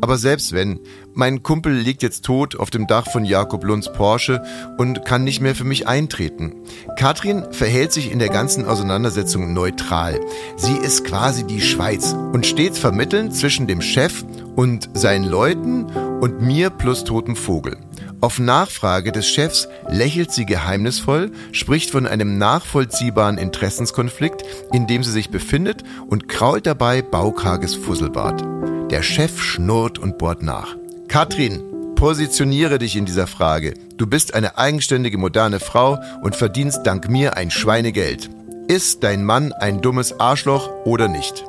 Aber 0.00 0.18
selbst 0.18 0.52
wenn, 0.52 0.78
mein 1.14 1.42
Kumpel 1.42 1.72
liegt 1.72 2.04
jetzt 2.04 2.24
tot 2.24 2.54
auf 2.54 2.70
dem 2.70 2.86
Dach 2.86 3.10
von 3.10 3.24
Jakob 3.24 3.64
Lunds 3.64 3.92
Porsche 3.92 4.40
und 4.76 5.04
kann 5.04 5.24
nicht 5.24 5.40
mehr 5.40 5.56
für 5.56 5.64
mich 5.64 5.88
eintreten. 5.88 6.54
Katrin 6.96 7.42
verhält 7.50 7.92
sich 7.92 8.12
in 8.12 8.20
der 8.20 8.28
ganzen 8.28 8.64
Auseinandersetzung 8.64 9.52
neutral. 9.52 10.20
Sie 10.56 10.76
ist 10.76 11.04
quasi 11.04 11.42
die 11.42 11.60
Schweiz 11.60 12.12
und 12.12 12.46
stets 12.46 12.78
vermittelnd 12.78 13.34
zwischen 13.34 13.66
dem 13.66 13.82
Chef 13.82 14.24
und 14.54 14.90
seinen 14.94 15.24
Leuten 15.24 15.86
und 16.20 16.40
mir 16.40 16.70
plus 16.70 17.02
totem 17.02 17.34
Vogel. 17.34 17.78
Auf 18.20 18.40
Nachfrage 18.40 19.12
des 19.12 19.28
Chefs 19.28 19.68
lächelt 19.88 20.32
sie 20.32 20.44
geheimnisvoll, 20.44 21.30
spricht 21.52 21.90
von 21.90 22.04
einem 22.04 22.36
nachvollziehbaren 22.36 23.38
Interessenskonflikt, 23.38 24.42
in 24.72 24.88
dem 24.88 25.04
sie 25.04 25.12
sich 25.12 25.30
befindet 25.30 25.84
und 26.08 26.28
krault 26.28 26.66
dabei 26.66 27.00
baukarges 27.00 27.76
Fusselbart. 27.76 28.44
Der 28.90 29.02
Chef 29.02 29.40
schnurrt 29.40 30.00
und 30.00 30.18
bohrt 30.18 30.42
nach. 30.42 30.76
Katrin, 31.06 31.62
positioniere 31.94 32.80
dich 32.80 32.96
in 32.96 33.04
dieser 33.04 33.28
Frage. 33.28 33.74
Du 33.96 34.08
bist 34.08 34.34
eine 34.34 34.58
eigenständige 34.58 35.18
moderne 35.18 35.60
Frau 35.60 35.98
und 36.22 36.34
verdienst 36.34 36.80
dank 36.84 37.08
mir 37.08 37.36
ein 37.36 37.52
Schweinegeld. 37.52 38.30
Ist 38.66 39.04
dein 39.04 39.24
Mann 39.24 39.52
ein 39.52 39.80
dummes 39.80 40.18
Arschloch 40.18 40.70
oder 40.84 41.06
nicht? 41.06 41.44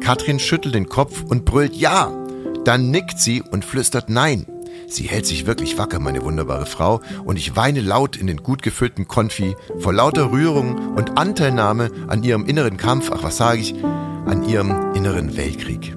Katrin 0.00 0.40
schüttelt 0.40 0.74
den 0.74 0.88
Kopf 0.88 1.22
und 1.22 1.44
brüllt 1.44 1.76
Ja. 1.76 2.10
Dann 2.64 2.90
nickt 2.90 3.20
sie 3.20 3.42
und 3.42 3.64
flüstert 3.64 4.08
Nein. 4.08 4.46
Sie 4.88 5.04
hält 5.04 5.26
sich 5.26 5.46
wirklich 5.46 5.78
wacker, 5.78 5.98
meine 5.98 6.22
wunderbare 6.22 6.66
Frau, 6.66 7.00
und 7.24 7.36
ich 7.36 7.56
weine 7.56 7.80
laut 7.80 8.16
in 8.16 8.26
den 8.26 8.42
gut 8.42 8.62
gefüllten 8.62 9.08
Konfi 9.08 9.56
vor 9.78 9.92
lauter 9.92 10.30
Rührung 10.30 10.94
und 10.94 11.18
Anteilnahme 11.18 11.90
an 12.08 12.22
ihrem 12.22 12.46
inneren 12.46 12.76
Kampf, 12.76 13.10
ach 13.12 13.22
was 13.22 13.36
sage 13.36 13.60
ich, 13.60 13.74
an 14.26 14.48
ihrem 14.48 14.94
inneren 14.94 15.36
Weltkrieg. 15.36 15.96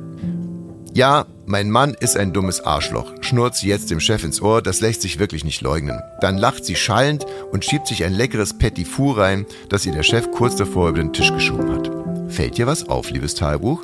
Ja, 0.93 1.27
mein 1.45 1.69
Mann 1.71 1.95
ist 1.99 2.17
ein 2.17 2.33
dummes 2.33 2.61
Arschloch, 2.61 3.13
schnurrt 3.21 3.55
sie 3.55 3.67
jetzt 3.67 3.91
dem 3.91 3.99
Chef 3.99 4.23
ins 4.23 4.41
Ohr, 4.41 4.61
das 4.61 4.81
lässt 4.81 5.01
sich 5.01 5.19
wirklich 5.19 5.43
nicht 5.43 5.61
leugnen. 5.61 6.01
Dann 6.19 6.37
lacht 6.37 6.65
sie 6.65 6.75
schallend 6.75 7.25
und 7.51 7.63
schiebt 7.63 7.87
sich 7.87 8.03
ein 8.03 8.13
leckeres 8.13 8.57
Petit 8.57 8.87
Fou 8.87 9.11
rein, 9.11 9.45
das 9.69 9.85
ihr 9.85 9.93
der 9.93 10.03
Chef 10.03 10.31
kurz 10.31 10.55
davor 10.55 10.89
über 10.89 10.99
den 10.99 11.13
Tisch 11.13 11.31
geschoben 11.31 11.71
hat. 11.71 11.89
Fällt 12.31 12.57
dir 12.57 12.67
was 12.67 12.89
auf, 12.89 13.11
liebes 13.11 13.35
Tagebuch? 13.35 13.83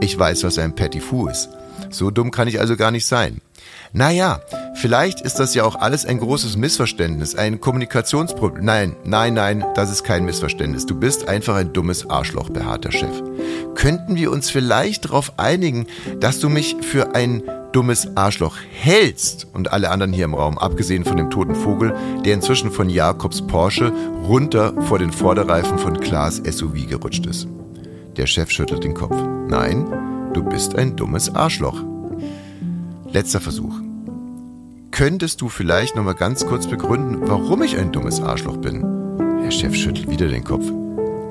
Ich 0.00 0.18
weiß, 0.18 0.44
was 0.44 0.58
ein 0.58 0.74
Petit 0.74 1.02
Fou 1.02 1.26
ist. 1.28 1.48
So 1.90 2.10
dumm 2.10 2.30
kann 2.30 2.48
ich 2.48 2.60
also 2.60 2.76
gar 2.76 2.90
nicht 2.90 3.06
sein. 3.06 3.40
Naja, 3.92 4.40
vielleicht 4.74 5.20
ist 5.20 5.38
das 5.38 5.54
ja 5.54 5.64
auch 5.64 5.76
alles 5.76 6.04
ein 6.04 6.18
großes 6.18 6.56
Missverständnis, 6.56 7.36
ein 7.36 7.60
Kommunikationsproblem. 7.60 8.64
Nein, 8.64 8.96
nein, 9.04 9.34
nein, 9.34 9.64
das 9.74 9.90
ist 9.90 10.02
kein 10.02 10.24
Missverständnis. 10.24 10.84
Du 10.86 10.96
bist 10.96 11.28
einfach 11.28 11.54
ein 11.54 11.72
dummes 11.72 12.10
Arschloch, 12.10 12.50
beharrt 12.50 12.84
der 12.84 12.90
Chef. 12.90 13.22
Könnten 13.74 14.16
wir 14.16 14.32
uns 14.32 14.50
vielleicht 14.50 15.04
darauf 15.04 15.38
einigen, 15.38 15.86
dass 16.18 16.40
du 16.40 16.48
mich 16.48 16.76
für 16.80 17.14
ein 17.14 17.42
dummes 17.70 18.16
Arschloch 18.16 18.56
hältst 18.72 19.48
und 19.52 19.72
alle 19.72 19.90
anderen 19.90 20.12
hier 20.12 20.24
im 20.24 20.34
Raum, 20.34 20.58
abgesehen 20.58 21.04
von 21.04 21.16
dem 21.16 21.30
toten 21.30 21.54
Vogel, 21.54 21.94
der 22.24 22.34
inzwischen 22.34 22.70
von 22.70 22.88
Jakobs 22.88 23.46
Porsche 23.46 23.92
runter 24.26 24.74
vor 24.82 24.98
den 24.98 25.12
Vorderreifen 25.12 25.78
von 25.78 26.00
Klaas 26.00 26.36
SUV 26.36 26.88
gerutscht 26.88 27.26
ist. 27.26 27.48
Der 28.16 28.26
Chef 28.26 28.50
schüttelt 28.50 28.84
den 28.84 28.94
Kopf. 28.94 29.16
Nein, 29.48 29.86
du 30.34 30.42
bist 30.42 30.76
ein 30.76 30.96
dummes 30.96 31.34
Arschloch. 31.34 31.82
Letzter 33.10 33.40
Versuch. 33.40 33.80
Könntest 34.90 35.40
du 35.40 35.48
vielleicht 35.48 35.96
noch 35.96 36.04
mal 36.04 36.14
ganz 36.14 36.46
kurz 36.46 36.66
begründen, 36.66 37.22
warum 37.22 37.62
ich 37.62 37.78
ein 37.78 37.92
dummes 37.92 38.20
Arschloch 38.20 38.58
bin? 38.58 39.18
Der 39.42 39.50
Chef 39.50 39.74
schüttelt 39.74 40.10
wieder 40.10 40.28
den 40.28 40.44
Kopf. 40.44 40.70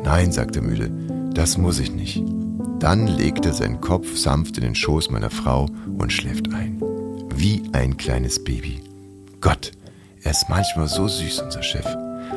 Nein, 0.04 0.32
sagt 0.32 0.56
er 0.56 0.62
müde, 0.62 0.92
das 1.34 1.58
muss 1.58 1.80
ich 1.80 1.92
nicht. 1.92 2.24
Dann 2.80 3.08
legt 3.08 3.46
er 3.46 3.54
seinen 3.54 3.80
Kopf 3.80 4.18
sanft 4.18 4.58
in 4.58 4.64
den 4.64 4.76
Schoß 4.76 5.10
meiner 5.12 5.30
Frau 5.30 5.68
und 5.98 6.12
schläft 6.12 6.54
ein. 6.54 6.82
Wie 7.36 7.64
ein 7.72 7.98
kleines 7.98 8.44
Baby. 8.44 8.82
Gott, 9.40 9.72
er 10.22 10.32
ist 10.32 10.50
manchmal 10.50 10.88
so 10.88 11.08
süß, 11.08 11.42
unser 11.42 11.64
Chef. 11.64 11.86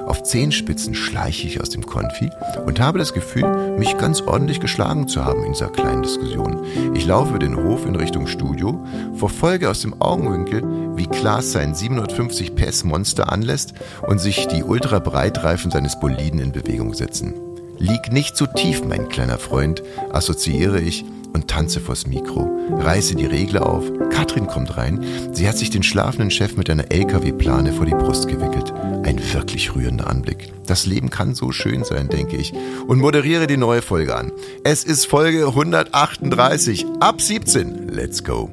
Auf 0.07 0.23
Zehenspitzen 0.23 0.95
schleiche 0.95 1.47
ich 1.47 1.61
aus 1.61 1.71
dem 1.71 1.85
Konfi 1.85 2.31
und 2.64 2.81
habe 2.81 2.99
das 2.99 3.12
Gefühl, 3.12 3.76
mich 3.78 3.97
ganz 3.99 4.21
ordentlich 4.21 4.61
geschlagen 4.61 5.09
zu 5.09 5.25
haben 5.25 5.45
in 5.45 5.52
dieser 5.52 5.69
kleinen 5.69 6.02
Diskussion. 6.02 6.64
Ich 6.95 7.07
laufe 7.07 7.38
den 7.38 7.57
Hof 7.57 7.87
in 7.87 7.97
Richtung 7.97 8.26
Studio, 8.26 8.85
verfolge 9.14 9.69
aus 9.71 9.81
dem 9.81 10.00
Augenwinkel, 10.00 10.62
wie 10.97 11.07
Klaas 11.07 11.52
sein 11.52 11.75
750 11.75 12.55
PS 12.55 12.85
Monster 12.85 13.33
anlässt 13.33 13.75
und 14.07 14.21
sich 14.21 14.47
die 14.49 14.62
Ultrabreitreifen 14.62 15.71
seines 15.71 15.99
Boliden 15.99 16.40
in 16.40 16.52
Bewegung 16.52 16.95
setzen. 16.95 17.35
Lieg 17.78 18.11
nicht 18.11 18.37
zu 18.37 18.47
tief, 18.47 18.85
mein 18.85 19.09
kleiner 19.09 19.38
Freund, 19.38 19.83
assoziiere 20.12 20.81
ich 20.81 21.05
und 21.37 21.49
tanze 21.49 21.81
vors 21.81 22.07
Mikro, 22.07 22.50
reiße 22.71 23.14
die 23.14 23.26
Regler 23.26 23.69
auf. 23.69 23.85
Katrin 24.11 24.47
kommt 24.47 24.76
rein. 24.78 25.05
Sie 25.33 25.47
hat 25.47 25.59
sich 25.59 25.69
den 25.69 25.83
schlafenden 25.83 26.31
Chef 26.31 26.57
mit 26.57 26.71
einer 26.71 26.90
LKW-Plane 26.90 27.75
vor 27.75 27.85
die 27.85 27.95
Brust 27.95 28.26
gewickelt. 28.26 28.73
Ein 29.05 29.21
wirklich 29.35 29.75
rührender 29.75 30.09
Anblick. 30.09 30.52
Das 30.66 30.87
Leben 30.87 31.11
kann 31.11 31.35
so 31.35 31.52
schön 31.52 31.85
sein, 31.85 32.09
denke 32.09 32.37
ich. 32.37 32.55
Und 32.87 33.00
moderiere 33.00 33.47
die 33.47 33.59
neue 33.59 33.83
Folge 33.83 34.16
an. 34.16 34.33
Es 34.64 34.83
ist 34.83 35.07
Folge 35.07 35.47
138. 35.47 36.87
Ab 37.00 37.21
17. 37.21 37.88
Let's 37.88 38.25
go. 38.25 38.50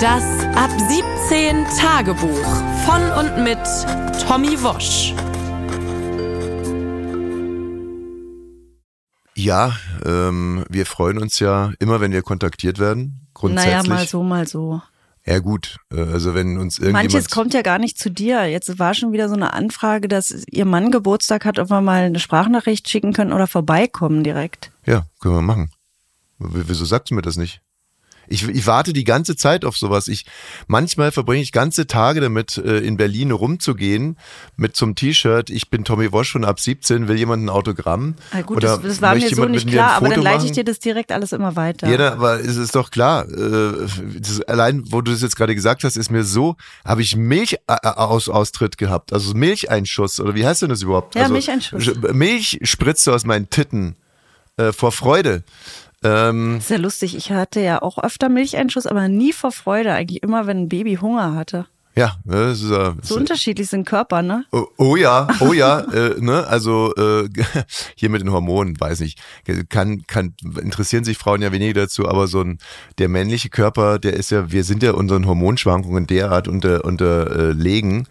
Das 0.00 0.22
Ab 0.54 0.70
17 1.28 1.66
Tagebuch 1.80 2.46
von 2.86 3.02
und 3.18 3.42
mit 3.42 3.58
Tommy 4.28 4.62
Wosch. 4.62 5.14
Ja, 9.46 9.76
ähm, 10.04 10.64
wir 10.68 10.86
freuen 10.86 11.18
uns 11.18 11.38
ja 11.38 11.72
immer, 11.78 12.00
wenn 12.00 12.10
wir 12.10 12.22
kontaktiert 12.22 12.78
werden. 12.80 13.28
Grundsätzlich. 13.32 13.74
Naja, 13.74 13.88
mal 13.88 14.06
so, 14.06 14.22
mal 14.22 14.48
so. 14.48 14.82
Ja 15.24 15.38
gut, 15.40 15.78
äh, 15.92 16.00
also 16.00 16.34
wenn 16.34 16.58
uns 16.58 16.78
irgendjemand... 16.78 17.12
Manches 17.12 17.30
kommt 17.30 17.54
ja 17.54 17.62
gar 17.62 17.78
nicht 17.78 17.96
zu 17.98 18.10
dir. 18.10 18.46
Jetzt 18.46 18.78
war 18.78 18.94
schon 18.94 19.12
wieder 19.12 19.28
so 19.28 19.34
eine 19.34 19.52
Anfrage, 19.52 20.08
dass 20.08 20.44
ihr 20.50 20.64
Mann 20.64 20.90
Geburtstag 20.90 21.44
hat, 21.44 21.58
ob 21.58 21.70
wir 21.70 21.80
mal 21.80 22.04
eine 22.04 22.18
Sprachnachricht 22.18 22.88
schicken 22.88 23.12
können 23.12 23.32
oder 23.32 23.46
vorbeikommen 23.46 24.24
direkt. 24.24 24.70
Ja, 24.84 25.06
können 25.20 25.34
wir 25.36 25.42
machen. 25.42 25.70
W- 26.38 26.64
Wieso 26.66 26.84
sagst 26.84 27.10
du 27.10 27.14
mir 27.14 27.22
das 27.22 27.36
nicht? 27.36 27.60
Ich, 28.28 28.48
ich 28.48 28.66
warte 28.66 28.92
die 28.92 29.04
ganze 29.04 29.36
Zeit 29.36 29.64
auf 29.64 29.76
sowas. 29.76 30.08
Ich 30.08 30.24
manchmal 30.66 31.12
verbringe 31.12 31.42
ich 31.42 31.52
ganze 31.52 31.86
Tage 31.86 32.20
damit, 32.20 32.56
äh, 32.58 32.78
in 32.78 32.96
Berlin 32.96 33.30
rumzugehen 33.30 34.16
mit 34.56 34.76
zum 34.76 34.94
T-Shirt. 34.94 35.50
Ich 35.50 35.70
bin 35.70 35.84
Tommy 35.84 36.12
Wosch 36.12 36.32
von 36.32 36.44
ab 36.44 36.58
17. 36.60 37.08
Will 37.08 37.16
jemand 37.16 37.44
ein 37.44 37.48
Autogramm? 37.48 38.14
Na 38.32 38.42
gut, 38.42 38.58
Oder 38.58 38.76
das, 38.78 38.82
das 38.82 39.02
war 39.02 39.14
mir 39.14 39.28
so 39.34 39.44
nicht 39.46 39.68
klar, 39.68 39.92
aber 39.94 40.08
dann 40.08 40.22
leite 40.22 40.44
ich 40.46 40.52
dir 40.52 40.64
das 40.64 40.78
direkt 40.78 41.12
alles 41.12 41.32
immer 41.32 41.56
weiter. 41.56 41.88
Ja, 41.88 42.12
aber 42.12 42.40
es 42.40 42.56
ist 42.56 42.74
doch 42.74 42.90
klar. 42.90 43.28
Äh, 43.28 43.86
das, 44.20 44.40
allein, 44.42 44.82
wo 44.90 45.00
du 45.00 45.12
das 45.12 45.22
jetzt 45.22 45.36
gerade 45.36 45.54
gesagt 45.54 45.84
hast, 45.84 45.96
ist 45.96 46.10
mir 46.10 46.24
so, 46.24 46.56
habe 46.84 47.02
ich 47.02 47.16
Milchaustritt 47.16 48.78
gehabt, 48.78 49.12
also 49.12 49.34
Milcheinschuss 49.34 50.20
oder 50.20 50.34
wie 50.34 50.46
heißt 50.46 50.62
denn 50.62 50.68
das 50.70 50.82
überhaupt? 50.82 51.14
Ja, 51.14 51.22
also, 51.22 51.32
Milcheinschuss. 51.32 51.82
Sch- 51.84 52.12
Milch 52.12 52.58
spritzt 52.62 53.08
aus 53.08 53.24
meinen 53.24 53.50
Titten 53.50 53.96
äh, 54.56 54.72
vor 54.72 54.92
Freude. 54.92 55.42
Ähm, 56.06 56.58
Ist 56.58 56.70
ja 56.70 56.76
lustig. 56.76 57.16
Ich 57.16 57.30
hatte 57.32 57.60
ja 57.60 57.82
auch 57.82 57.98
öfter 57.98 58.28
Milcheinschuss, 58.28 58.86
aber 58.86 59.08
nie 59.08 59.32
vor 59.32 59.52
Freude. 59.52 59.92
Eigentlich 59.92 60.22
immer, 60.22 60.46
wenn 60.46 60.62
ein 60.62 60.68
Baby 60.68 60.96
Hunger 60.96 61.34
hatte. 61.34 61.66
ja, 61.96 62.16
das 62.24 62.60
ist, 62.62 62.70
äh, 62.70 62.92
So 63.02 63.16
unterschiedlich 63.16 63.68
sind 63.68 63.86
Körper, 63.86 64.22
ne? 64.22 64.44
Oh, 64.52 64.66
oh 64.76 64.96
ja, 64.96 65.26
oh 65.40 65.52
ja, 65.52 65.80
äh, 65.92 66.20
ne, 66.20 66.46
also 66.46 66.94
äh, 66.94 67.28
hier 67.96 68.10
mit 68.10 68.20
den 68.20 68.30
Hormonen, 68.30 68.78
weiß 68.78 69.00
ich, 69.00 69.16
kann, 69.70 70.06
kann, 70.06 70.34
interessieren 70.60 71.04
sich 71.04 71.16
Frauen 71.16 71.40
ja 71.40 71.52
weniger 71.52 71.72
dazu, 71.72 72.06
aber 72.06 72.26
so 72.26 72.42
ein, 72.42 72.58
der 72.98 73.08
männliche 73.08 73.48
Körper, 73.48 73.98
der 73.98 74.12
ist 74.12 74.30
ja, 74.30 74.52
wir 74.52 74.62
sind 74.62 74.82
ja 74.82 74.92
unseren 74.92 75.26
Hormonschwankungen 75.26 76.06
derart 76.06 76.48
unter, 76.48 76.84
unterlegen, 76.84 78.02
äh, 78.02 78.04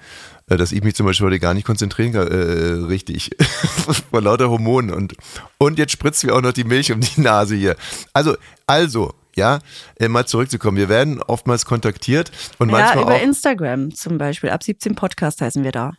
dass 0.47 0.71
ich 0.71 0.83
mich 0.83 0.95
zum 0.95 1.05
Beispiel 1.05 1.27
heute 1.27 1.39
gar 1.39 1.53
nicht 1.53 1.65
konzentrieren 1.65 2.13
kann, 2.13 2.27
äh, 2.27 2.85
richtig, 2.85 3.31
vor 4.11 4.21
lauter 4.21 4.49
Hormonen 4.49 4.91
und, 4.91 5.15
und 5.57 5.79
jetzt 5.79 5.91
spritzt 5.91 6.23
mir 6.23 6.33
auch 6.33 6.41
noch 6.41 6.53
die 6.53 6.63
Milch 6.63 6.91
um 6.91 6.99
die 6.99 7.21
Nase 7.21 7.55
hier. 7.55 7.75
Also, 8.13 8.35
also, 8.67 9.13
ja, 9.35 9.59
äh, 9.99 10.07
mal 10.07 10.25
zurückzukommen. 10.25 10.77
Wir 10.77 10.89
werden 10.89 11.21
oftmals 11.21 11.65
kontaktiert 11.65 12.31
und 12.57 12.69
Ja, 12.69 12.77
manchmal 12.77 13.03
über 13.03 13.15
auch 13.15 13.21
Instagram 13.21 13.93
zum 13.93 14.17
Beispiel. 14.17 14.49
Ab 14.49 14.63
17 14.63 14.95
Podcast 14.95 15.41
heißen 15.41 15.63
wir 15.63 15.71
da. 15.71 15.93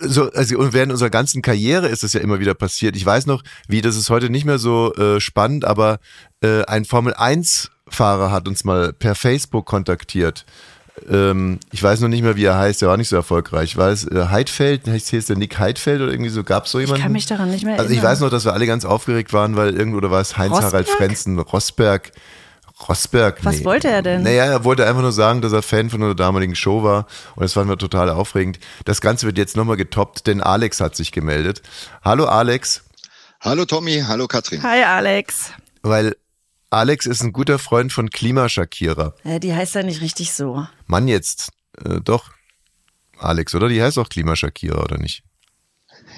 so, 0.00 0.30
also 0.32 0.58
und 0.58 0.72
während 0.72 0.92
unserer 0.92 1.10
ganzen 1.10 1.42
Karriere 1.42 1.88
ist 1.88 2.02
es 2.02 2.12
ja 2.12 2.20
immer 2.20 2.40
wieder 2.40 2.54
passiert. 2.54 2.96
Ich 2.96 3.06
weiß 3.06 3.26
noch, 3.26 3.42
wie 3.68 3.82
das 3.82 3.96
ist 3.96 4.10
heute 4.10 4.30
nicht 4.30 4.46
mehr 4.46 4.58
so 4.58 4.94
äh, 4.94 5.20
spannend, 5.20 5.64
aber 5.64 5.98
äh, 6.40 6.64
ein 6.64 6.84
Formel 6.84 7.14
1 7.14 7.70
Fahrer 7.88 8.32
hat 8.32 8.48
uns 8.48 8.64
mal 8.64 8.92
per 8.92 9.14
Facebook 9.14 9.66
kontaktiert. 9.66 10.46
Ähm, 11.10 11.58
ich 11.72 11.82
weiß 11.82 12.00
noch 12.00 12.08
nicht 12.08 12.22
mehr, 12.22 12.36
wie 12.36 12.44
er 12.44 12.56
heißt, 12.56 12.80
der 12.82 12.88
war 12.88 12.96
nicht 12.96 13.08
so 13.08 13.16
erfolgreich. 13.16 13.76
War 13.76 13.88
es 13.90 14.06
äh, 14.06 14.26
Heidfeld? 14.30 14.86
Heißt 14.86 15.08
hier 15.08 15.18
ist 15.18 15.28
der 15.28 15.36
Nick 15.36 15.58
Heidfeld 15.58 16.00
oder 16.00 16.12
irgendwie 16.12 16.30
so? 16.30 16.44
Gab 16.44 16.66
es 16.66 16.70
so 16.70 16.78
jemanden? 16.78 16.98
Ich 16.98 17.02
kann 17.02 17.12
mich 17.12 17.26
daran 17.26 17.50
nicht 17.50 17.64
mehr 17.64 17.74
Also 17.74 17.86
ich 17.90 17.96
erinnern. 17.96 18.12
weiß 18.12 18.20
noch, 18.20 18.30
dass 18.30 18.44
wir 18.44 18.52
alle 18.52 18.66
ganz 18.66 18.84
aufgeregt 18.84 19.32
waren, 19.32 19.56
weil 19.56 19.74
irgendwo, 19.76 19.98
oder 19.98 20.10
war 20.10 20.20
es 20.20 20.38
Heinz-Harald 20.38 20.86
Rosberg? 20.86 20.96
Frenzen, 20.96 21.38
Rosberg, 21.38 22.12
Rosberg. 22.88 23.38
Was 23.44 23.58
nee. 23.58 23.64
wollte 23.64 23.88
er 23.88 24.02
denn? 24.02 24.22
Naja, 24.22 24.44
er 24.44 24.64
wollte 24.64 24.86
einfach 24.86 25.02
nur 25.02 25.12
sagen, 25.12 25.40
dass 25.40 25.52
er 25.52 25.62
Fan 25.62 25.90
von 25.90 26.02
einer 26.02 26.14
damaligen 26.14 26.54
Show 26.54 26.82
war 26.82 27.06
und 27.34 27.42
das 27.42 27.52
fanden 27.54 27.70
wir 27.70 27.78
total 27.78 28.08
aufregend. 28.10 28.58
Das 28.84 29.00
Ganze 29.00 29.26
wird 29.26 29.38
jetzt 29.38 29.56
nochmal 29.56 29.76
getoppt, 29.76 30.26
denn 30.26 30.40
Alex 30.40 30.80
hat 30.80 30.94
sich 30.96 31.10
gemeldet. 31.12 31.62
Hallo 32.04 32.26
Alex, 32.26 32.82
Hallo 33.40 33.64
Tommy, 33.66 34.02
hallo 34.06 34.26
Katrin. 34.26 34.62
Hi 34.62 34.82
Alex. 34.84 35.50
weil 35.82 36.16
Alex 36.74 37.06
ist 37.06 37.22
ein 37.22 37.32
guter 37.32 37.58
Freund 37.58 37.92
von 37.92 38.10
Klimaschakierer. 38.10 39.14
Ja, 39.24 39.38
die 39.38 39.54
heißt 39.54 39.74
ja 39.76 39.82
nicht 39.82 40.00
richtig 40.00 40.32
so. 40.32 40.66
Mann 40.86 41.08
jetzt, 41.08 41.50
äh, 41.84 42.00
doch, 42.02 42.30
Alex, 43.18 43.54
oder? 43.54 43.68
Die 43.68 43.80
heißt 43.82 43.98
auch 43.98 44.08
Klimaschakierer, 44.08 44.82
oder 44.82 44.98
nicht? 44.98 45.22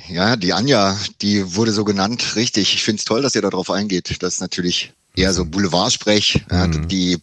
Ja, 0.08 0.36
die 0.36 0.52
Anja, 0.52 0.96
die 1.20 1.54
wurde 1.56 1.72
so 1.72 1.84
genannt, 1.84 2.36
richtig. 2.36 2.74
Ich 2.74 2.82
finde 2.82 3.00
es 3.00 3.04
toll, 3.04 3.22
dass 3.22 3.34
ihr 3.34 3.42
darauf 3.42 3.70
eingeht. 3.70 4.22
Das 4.22 4.34
ist 4.34 4.40
natürlich 4.40 4.92
eher 5.14 5.32
so 5.34 5.44
Boulevardsprech. 5.44 6.44
Ja, 6.50 6.66
Mhm. 6.66 6.88
die 6.88 7.18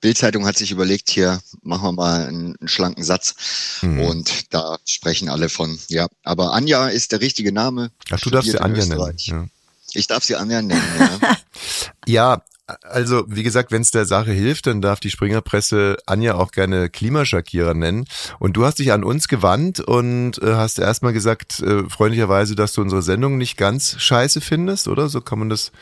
Bildzeitung 0.00 0.46
hat 0.46 0.56
sich 0.58 0.70
überlegt, 0.70 1.10
hier 1.10 1.40
machen 1.62 1.84
wir 1.84 1.92
mal 1.92 2.26
einen, 2.26 2.56
einen 2.56 2.68
schlanken 2.68 3.04
Satz. 3.04 3.34
Mhm. 3.82 4.00
Und 4.00 4.52
da 4.54 4.78
sprechen 4.84 5.28
alle 5.28 5.48
von, 5.48 5.78
ja. 5.88 6.08
Aber 6.24 6.52
Anja 6.52 6.88
ist 6.88 7.12
der 7.12 7.20
richtige 7.20 7.52
Name. 7.52 7.90
Ach, 8.10 8.20
du 8.20 8.30
darfst 8.30 8.50
sie 8.50 8.58
Anja 8.58 8.84
nennen. 8.84 9.14
Ja. 9.18 9.46
Ich 9.94 10.06
darf 10.06 10.24
sie 10.24 10.36
Anja 10.36 10.60
nennen, 10.60 10.82
ja. 10.98 11.36
Ja, 12.06 12.42
also 12.82 13.24
wie 13.28 13.42
gesagt, 13.42 13.72
wenn 13.72 13.82
es 13.82 13.90
der 13.90 14.06
Sache 14.06 14.32
hilft, 14.32 14.66
dann 14.66 14.80
darf 14.80 15.00
die 15.00 15.10
Springerpresse 15.10 15.96
Anja 16.06 16.34
auch 16.34 16.50
gerne 16.50 16.88
Klimaschakierer 16.88 17.74
nennen. 17.74 18.06
Und 18.38 18.56
du 18.56 18.64
hast 18.64 18.78
dich 18.78 18.92
an 18.92 19.04
uns 19.04 19.28
gewandt 19.28 19.80
und 19.80 20.38
äh, 20.42 20.54
hast 20.54 20.78
erstmal 20.78 21.12
gesagt, 21.12 21.60
äh, 21.60 21.88
freundlicherweise, 21.88 22.54
dass 22.54 22.72
du 22.72 22.80
unsere 22.80 23.02
Sendung 23.02 23.36
nicht 23.36 23.56
ganz 23.56 24.00
scheiße 24.00 24.40
findest, 24.40 24.88
oder? 24.88 25.08
So 25.08 25.20
kann 25.20 25.38
man 25.38 25.48
das 25.50 25.72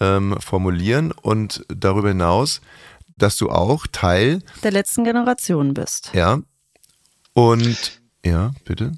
ähm, 0.00 0.36
formulieren. 0.40 1.12
Und 1.12 1.64
darüber 1.68 2.08
hinaus, 2.08 2.60
dass 3.18 3.36
du 3.36 3.50
auch 3.50 3.86
Teil, 3.92 4.42
Der 4.62 4.72
letzten 4.72 5.04
Generation 5.04 5.74
bist. 5.74 6.10
ja, 6.14 6.40
und 7.34 8.00
ja, 8.24 8.52
bitte. 8.64 8.92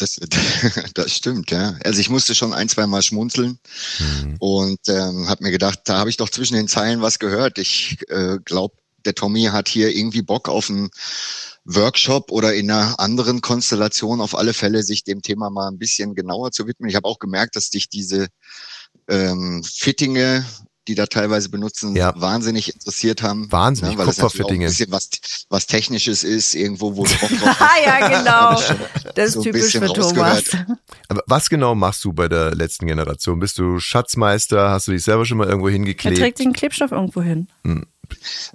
Das, 0.00 0.18
das 0.94 1.12
stimmt, 1.12 1.50
ja. 1.50 1.76
Also 1.84 2.00
ich 2.00 2.10
musste 2.10 2.34
schon 2.34 2.52
ein, 2.52 2.68
zwei 2.68 2.86
Mal 2.86 3.02
schmunzeln 3.02 3.58
Mhm. 3.98 4.36
und 4.38 4.80
ähm, 4.88 5.28
habe 5.28 5.44
mir 5.44 5.50
gedacht, 5.50 5.80
da 5.84 5.98
habe 5.98 6.10
ich 6.10 6.16
doch 6.16 6.28
zwischen 6.28 6.54
den 6.54 6.68
Zeilen 6.68 7.02
was 7.02 7.18
gehört. 7.18 7.58
Ich 7.58 7.98
äh, 8.08 8.38
glaube, 8.44 8.76
der 9.04 9.14
Tommy 9.14 9.44
hat 9.44 9.68
hier 9.68 9.94
irgendwie 9.94 10.22
Bock 10.22 10.48
auf 10.48 10.70
einen 10.70 10.90
Workshop 11.64 12.30
oder 12.30 12.54
in 12.54 12.70
einer 12.70 12.98
anderen 12.98 13.40
Konstellation 13.40 14.20
auf 14.20 14.36
alle 14.36 14.54
Fälle 14.54 14.82
sich 14.82 15.04
dem 15.04 15.22
Thema 15.22 15.50
mal 15.50 15.68
ein 15.68 15.78
bisschen 15.78 16.14
genauer 16.14 16.52
zu 16.52 16.66
widmen. 16.66 16.88
Ich 16.88 16.96
habe 16.96 17.08
auch 17.08 17.18
gemerkt, 17.18 17.56
dass 17.56 17.70
dich 17.70 17.88
diese 17.88 18.28
ähm, 19.08 19.62
Fittinge, 19.64 20.44
die 20.88 20.94
da 20.94 21.06
teilweise 21.06 21.48
benutzen, 21.50 21.94
Ja. 21.94 22.12
wahnsinnig 22.16 22.72
interessiert 22.74 23.22
haben. 23.22 23.50
Wahnsinnig, 23.52 23.92
ne, 23.94 23.98
weil 23.98 24.06
das 24.06 24.16
natürlich 24.16 24.26
auch 24.34 24.38
Kupferfittinge. 24.48 24.66
ein 24.66 24.70
bisschen 24.70 24.90
was, 24.92 25.08
was 25.48 25.66
Technisches 25.66 26.24
ist, 26.24 26.54
irgendwo, 26.54 26.96
wo 26.96 27.04
du 27.04 27.10
Bock 27.20 27.28
drauf 27.30 27.40
hast. 27.60 27.60
Ah 27.60 27.76
ja, 27.84 28.08
genau. 28.18 28.60
Das 29.14 29.28
ist 29.28 29.34
so 29.34 29.42
typisch 29.42 29.72
für 29.72 29.86
Thomas. 29.92 30.44
Aber 31.08 31.22
was 31.26 31.48
genau 31.48 31.74
machst 31.74 32.02
du 32.04 32.12
bei 32.12 32.28
der 32.28 32.54
letzten 32.54 32.86
Generation? 32.86 33.38
Bist 33.40 33.58
du 33.58 33.78
Schatzmeister? 33.78 34.70
Hast 34.70 34.88
du 34.88 34.92
dich 34.92 35.02
selber 35.04 35.24
schon 35.26 35.38
mal 35.38 35.46
irgendwo 35.48 35.68
Er 35.68 35.72
hingeklebt? 35.74 36.16
trägt 36.18 36.38
den 36.38 36.52
Klebstoff 36.52 36.92
irgendwo 36.92 37.22
hin. 37.22 37.46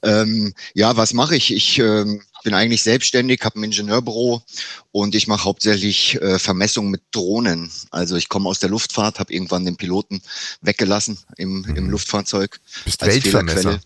Ähm, 0.04 0.54
ja, 0.74 0.98
was 0.98 1.14
mache 1.14 1.36
ich? 1.36 1.54
Ich 1.54 1.80
ähm, 1.80 2.22
bin 2.46 2.54
eigentlich 2.54 2.84
selbstständig, 2.84 3.42
habe 3.44 3.60
ein 3.60 3.64
Ingenieurbüro 3.64 4.44
und 4.92 5.16
ich 5.16 5.28
mache 5.28 5.46
hauptsächlich 5.46 6.22
äh, 6.22 6.38
Vermessung 6.38 6.92
mit 6.92 7.02
Drohnen. 7.12 7.72
Also 7.90 8.16
ich 8.16 8.30
komme 8.30 8.48
aus 8.48 8.60
der 8.60 8.70
Luftfahrt, 8.70 9.20
habe 9.20 9.34
irgendwann 9.34 9.66
den 9.66 9.78
Piloten 9.78 10.22
weggelassen 10.62 11.18
im, 11.38 11.66
im 11.76 11.90
Luftfahrzeug. 11.90 12.62
Bist 12.86 13.02
als 13.02 13.16
Weltvermesser. 13.16 13.62
Fehlerquelle. 13.62 13.82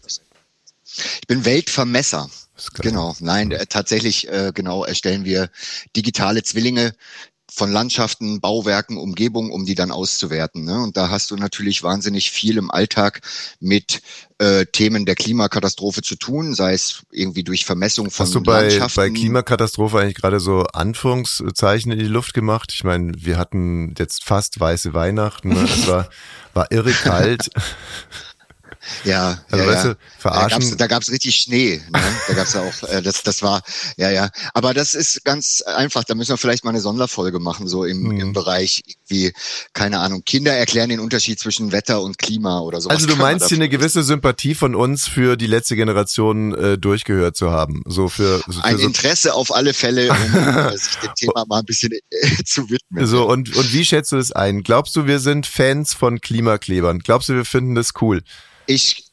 Ich 1.21 1.27
bin 1.27 1.45
Weltvermesser. 1.45 2.29
Genau, 2.81 3.15
nein, 3.19 3.51
äh, 3.51 3.65
tatsächlich 3.65 4.27
äh, 4.27 4.51
genau 4.53 4.83
erstellen 4.83 5.23
wir 5.23 5.49
digitale 5.95 6.43
Zwillinge 6.43 6.93
von 7.59 7.73
Landschaften, 7.73 8.39
Bauwerken, 8.39 8.97
Umgebung, 8.97 9.51
um 9.51 9.65
die 9.65 9.75
dann 9.75 9.91
auszuwerten. 9.91 10.63
Ne? 10.63 10.81
Und 10.81 10.95
da 10.95 11.09
hast 11.09 11.29
du 11.29 11.35
natürlich 11.35 11.83
wahnsinnig 11.83 12.31
viel 12.31 12.57
im 12.57 12.71
Alltag 12.71 13.19
mit 13.59 14.01
äh, 14.37 14.65
Themen 14.65 15.05
der 15.05 15.15
Klimakatastrophe 15.15 16.01
zu 16.01 16.15
tun, 16.15 16.55
sei 16.55 16.73
es 16.73 17.01
irgendwie 17.11 17.43
durch 17.43 17.65
Vermessung 17.65 18.11
von 18.11 18.25
Hast 18.25 18.33
du 18.33 18.41
bei, 18.41 18.61
Landschaften. 18.61 18.95
bei 18.95 19.09
Klimakatastrophe 19.09 19.99
eigentlich 19.99 20.15
gerade 20.15 20.39
so 20.39 20.61
Anführungszeichen 20.71 21.91
in 21.91 21.99
die 21.99 22.05
Luft 22.05 22.33
gemacht? 22.33 22.71
Ich 22.73 22.85
meine, 22.85 23.11
wir 23.17 23.37
hatten 23.37 23.93
jetzt 23.99 24.23
fast 24.23 24.57
weiße 24.57 24.93
Weihnachten. 24.93 25.49
Ne? 25.49 25.65
Es 25.65 25.85
war, 25.85 26.09
war 26.53 26.71
irre 26.71 26.93
kalt. 26.93 27.49
Ja, 29.03 29.39
Also, 29.51 29.63
ja, 29.65 29.71
weißt 29.71 29.85
du, 29.85 29.97
verarschen- 30.17 30.49
Da 30.49 30.49
gab's, 30.49 30.77
da 30.77 30.87
gab's 30.87 31.11
richtig 31.11 31.35
Schnee. 31.35 31.81
Ne? 31.91 32.01
Da 32.27 32.33
gab's 32.33 32.53
ja 32.53 32.61
auch, 32.61 32.83
äh, 32.89 33.01
das, 33.01 33.23
das 33.23 33.41
war, 33.41 33.61
ja, 33.97 34.09
ja. 34.09 34.29
Aber 34.53 34.73
das 34.73 34.93
ist 34.93 35.23
ganz 35.25 35.61
einfach. 35.61 36.03
Da 36.03 36.15
müssen 36.15 36.31
wir 36.31 36.37
vielleicht 36.37 36.63
mal 36.63 36.71
eine 36.71 36.81
Sonderfolge 36.81 37.39
machen, 37.39 37.67
so 37.67 37.83
im, 37.85 37.99
Mhm. 38.03 38.19
im 38.19 38.33
Bereich 38.33 38.81
wie, 39.07 39.33
keine 39.73 39.99
Ahnung, 39.99 40.23
Kinder 40.25 40.53
erklären 40.53 40.89
den 40.89 40.99
Unterschied 40.99 41.39
zwischen 41.39 41.71
Wetter 41.71 42.01
und 42.01 42.17
Klima 42.17 42.59
oder 42.61 42.79
so. 42.81 42.89
Also 42.89 43.07
du 43.07 43.15
meinst 43.15 43.47
hier 43.49 43.57
eine 43.57 43.69
gewisse 43.69 44.03
Sympathie 44.03 44.55
von 44.55 44.75
uns 44.75 45.07
für 45.07 45.35
die 45.35 45.47
letzte 45.47 45.75
Generation 45.75 46.53
äh, 46.55 46.77
durchgehört 46.77 47.35
zu 47.35 47.51
haben. 47.51 47.81
So 47.85 48.07
für, 48.09 48.41
so, 48.47 48.53
für 48.53 48.63
ein 48.63 48.77
so, 48.77 48.83
Interesse 48.85 49.33
auf 49.33 49.53
alle 49.53 49.73
Fälle, 49.73 50.09
um 50.11 50.17
äh, 50.37 50.77
sich 50.77 50.95
dem 50.97 51.13
Thema 51.15 51.45
mal 51.47 51.59
ein 51.59 51.65
bisschen 51.65 51.91
äh, 51.91 52.43
zu 52.45 52.69
widmen. 52.69 53.05
so 53.07 53.27
und, 53.27 53.55
und 53.55 53.73
wie 53.73 53.83
schätzt 53.85 54.11
du 54.11 54.17
das 54.17 54.31
ein? 54.31 54.63
Glaubst 54.63 54.95
du, 54.95 55.05
wir 55.07 55.19
sind 55.19 55.45
Fans 55.47 55.93
von 55.93 56.21
Klimaklebern? 56.21 56.99
Glaubst 56.99 57.29
du, 57.29 57.33
wir 57.35 57.45
finden 57.45 57.75
das 57.75 57.89
cool? 58.01 58.21
Ich 58.69 59.05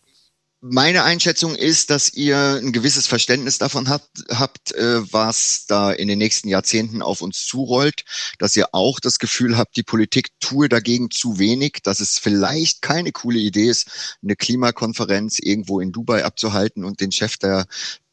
meine 0.60 1.04
Einschätzung 1.04 1.54
ist, 1.54 1.88
dass 1.88 2.12
ihr 2.12 2.60
ein 2.60 2.72
gewisses 2.72 3.06
Verständnis 3.06 3.56
davon 3.56 3.88
habt, 3.88 4.10
habt 4.28 4.72
äh, 4.72 5.00
was 5.10 5.64
da 5.66 5.92
in 5.92 6.08
den 6.08 6.18
nächsten 6.18 6.48
Jahrzehnten 6.48 7.00
auf 7.00 7.22
uns 7.22 7.46
zurollt, 7.46 8.04
dass 8.38 8.54
ihr 8.54 8.74
auch 8.74 9.00
das 9.00 9.18
Gefühl 9.18 9.56
habt, 9.56 9.78
die 9.78 9.82
Politik 9.82 10.28
tue 10.40 10.68
dagegen 10.68 11.10
zu 11.10 11.38
wenig, 11.38 11.78
dass 11.82 12.00
es 12.00 12.18
vielleicht 12.18 12.82
keine 12.82 13.12
coole 13.12 13.38
Idee 13.38 13.70
ist, 13.70 14.18
eine 14.22 14.36
Klimakonferenz 14.36 15.38
irgendwo 15.38 15.80
in 15.80 15.90
Dubai 15.90 16.26
abzuhalten 16.26 16.84
und 16.84 17.00
den 17.00 17.12
Chef 17.12 17.38
der 17.38 17.64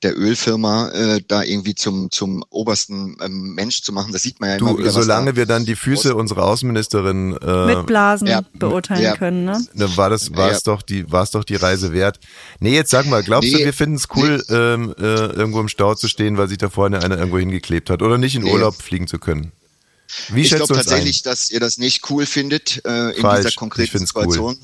der 0.04 0.18
Ölfirma 0.18 0.90
äh, 0.90 1.22
da 1.28 1.42
irgendwie 1.44 1.76
zum 1.76 2.12
zum 2.12 2.44
obersten 2.50 3.18
ähm, 3.22 3.54
Mensch 3.56 3.82
zu 3.82 3.92
machen. 3.94 4.12
Das 4.14 4.22
sieht 4.24 4.40
man 4.40 4.50
ja 4.52 4.56
immer 4.58 4.72
Du, 4.74 4.78
wieder. 4.80 4.92
solange 4.92 5.32
da 5.32 5.36
wir 5.38 5.46
dann 5.46 5.66
die 5.66 5.76
Füße 5.76 6.16
unserer 6.16 6.44
Außenministerin 6.44 7.38
äh, 7.38 7.66
Mit 7.76 7.86
Blasen 7.88 8.28
ja, 8.28 8.42
beurteilen 8.54 9.02
ja. 9.04 9.16
können, 9.16 9.46
ne? 9.46 9.66
Da 9.74 9.96
war 9.98 10.10
das, 10.10 10.36
war 10.36 10.48
Ja. 10.50 10.54
es 10.56 10.64
doch 10.64 10.82
die, 10.82 11.12
war 11.12 11.24
es 11.24 11.32
doch 11.32 11.44
die 11.44 11.56
Reise 11.56 11.94
wert. 11.94 12.20
Nee, 12.60 12.76
jetzt 12.76 12.92
sag 12.92 13.06
mal, 13.06 13.24
glaubst 13.24 13.52
du, 13.52 13.58
Nee. 13.58 13.66
wir 13.66 13.74
finden 13.74 13.96
es 13.96 14.08
cool, 14.16 14.44
ähm, 14.50 14.94
äh, 15.00 15.04
irgendwo 15.04 15.60
im 15.62 15.70
Stau 15.70 15.96
zu 15.96 16.08
stehen, 16.08 16.38
weil 16.38 16.48
sich 16.50 16.58
da 16.58 16.70
vorne 16.70 17.02
einer 17.02 17.18
irgendwo 17.18 17.40
hingeklebt 17.40 17.90
hat 17.90 18.02
oder 18.02 18.18
nicht 18.18 18.36
in 18.36 18.44
Nee. 18.44 18.52
Urlaub 18.52 18.76
fliegen 18.82 19.08
zu 19.08 19.20
können? 19.20 19.52
Wie 20.30 20.42
ich 20.42 20.50
glaube 20.50 20.68
du 20.68 20.74
uns 20.74 20.80
ein? 20.82 20.86
tatsächlich, 20.86 21.22
dass 21.24 21.50
ihr 21.50 21.60
das 21.60 21.78
nicht 21.78 22.10
cool 22.10 22.26
findet 22.26 22.86
äh, 22.86 23.12
in 23.16 23.22
Falsch. 23.22 23.38
dieser 23.38 23.50
Ich 23.50 23.56
konkreten 23.56 23.90
find's 23.92 24.14
cool. 24.16 24.24
Situation. 24.24 24.58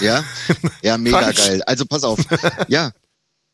Ja, 0.00 0.24
ja, 0.82 0.98
mega 0.98 1.20
Falsch. 1.20 1.36
geil. 1.36 1.62
Also 1.64 1.84
pass 1.86 2.02
auf. 2.04 2.18
Ja, 2.68 2.90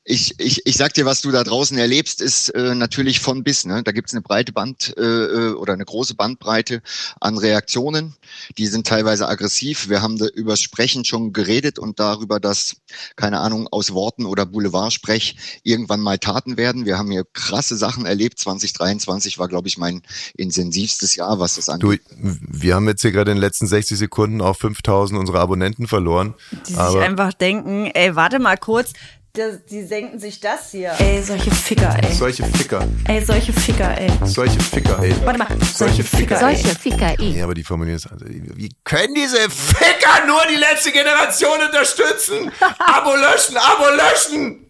ich, 0.07 0.39
ich, 0.39 0.67
ich 0.67 0.77
sag 0.77 0.93
dir, 0.93 1.07
was 1.07 1.23
du 1.23 1.31
da 1.31 1.43
draußen 1.43 1.79
erlebst, 1.79 2.21
ist 2.21 2.51
äh, 2.51 2.75
natürlich 2.75 3.21
von 3.21 3.43
bis. 3.43 3.65
Ne? 3.65 3.83
Da 3.83 3.93
gibt's 3.93 4.13
eine 4.13 4.21
breite 4.21 4.53
Band 4.53 4.95
äh, 4.99 5.03
äh, 5.03 5.53
oder 5.55 5.73
eine 5.73 5.87
große 5.87 6.15
Bandbreite 6.15 6.83
an 7.21 7.39
Reaktionen. 7.39 8.15
Die 8.59 8.67
sind 8.67 8.87
teilweise 8.87 9.27
aggressiv. 9.27 9.89
Wir 9.89 10.03
haben 10.03 10.19
da 10.19 10.27
über 10.27 10.57
Sprechen 10.57 11.07
schon 11.07 11.33
geredet 11.33 11.79
und 11.79 12.01
darüber, 12.01 12.39
dass, 12.39 12.77
keine 13.17 13.41
Ahnung, 13.41 13.67
aus 13.71 13.95
Worten 13.95 14.27
oder 14.27 14.45
Boulevardsprech 14.45 15.61
irgendwann 15.63 16.01
mal 16.01 16.19
Taten 16.19 16.59
werden. 16.59 16.85
Wir 16.85 16.99
haben 16.99 17.11
hier 17.11 17.25
krasse 17.33 17.77
Sachen 17.77 18.05
erlebt. 18.05 18.39
2023 18.39 19.39
war, 19.39 19.49
glaube 19.49 19.69
ich, 19.69 19.79
mein 19.79 20.03
intensivstes 20.37 21.17
Jahr, 21.17 21.39
was 21.39 21.55
das 21.55 21.71
angeht. 21.71 22.03
Du, 22.11 22.37
wir 22.41 22.75
haben 22.75 22.87
jetzt 22.89 23.01
hier 23.01 23.13
gerade 23.13 23.31
in 23.31 23.39
den 23.39 23.43
letzten 23.43 23.67
60 23.67 23.97
Sekunden 23.97 24.43
auch 24.43 24.57
5000 24.57 25.19
unserer 25.19 25.41
Abonnenten 25.41 25.87
verloren. 25.87 26.35
Die 26.69 26.75
sich 26.75 26.79
einfach 26.79 27.33
denken, 27.33 27.87
ey, 27.87 28.15
warte 28.15 28.39
mal 28.39 28.59
kurz, 28.59 28.93
das, 29.35 29.65
die 29.69 29.85
denken 29.89 30.21
sich 30.21 30.39
das 30.39 30.71
hier. 30.71 30.95
Ey, 30.99 31.21
solche 31.21 31.51
Ficker, 31.51 31.97
ey. 32.01 32.15
solche 32.15 32.45
Ficker, 32.45 32.87
Ey, 33.09 33.25
solche 33.25 33.53
Ficker, 33.53 33.99
ey. 33.99 34.09
solche 34.27 34.61
Ficker, 34.61 35.03
ey. 35.03 35.13
Warte 35.25 35.39
mal, 35.41 35.49
Solche 35.75 36.05
Ficker, 36.05 36.41
ey. 36.41 36.57
Solche 36.57 36.79
Ficker 36.79 37.19
eh. 37.19 37.39
Ja, 37.39 37.45
aber 37.45 37.55
die 37.55 37.65
formulieren 37.65 37.97
es 37.97 38.07
also. 38.07 38.25
Wie 38.29 38.71
können 38.85 39.13
diese 39.15 39.39
Ficker 39.51 40.25
nur 40.29 40.41
die 40.49 40.57
letzte 40.57 40.93
Generation 40.93 41.59
unterstützen? 41.67 42.53
Abo 42.79 43.11
löschen, 43.17 43.57
Abo 43.57 43.85
löschen! 43.97 44.67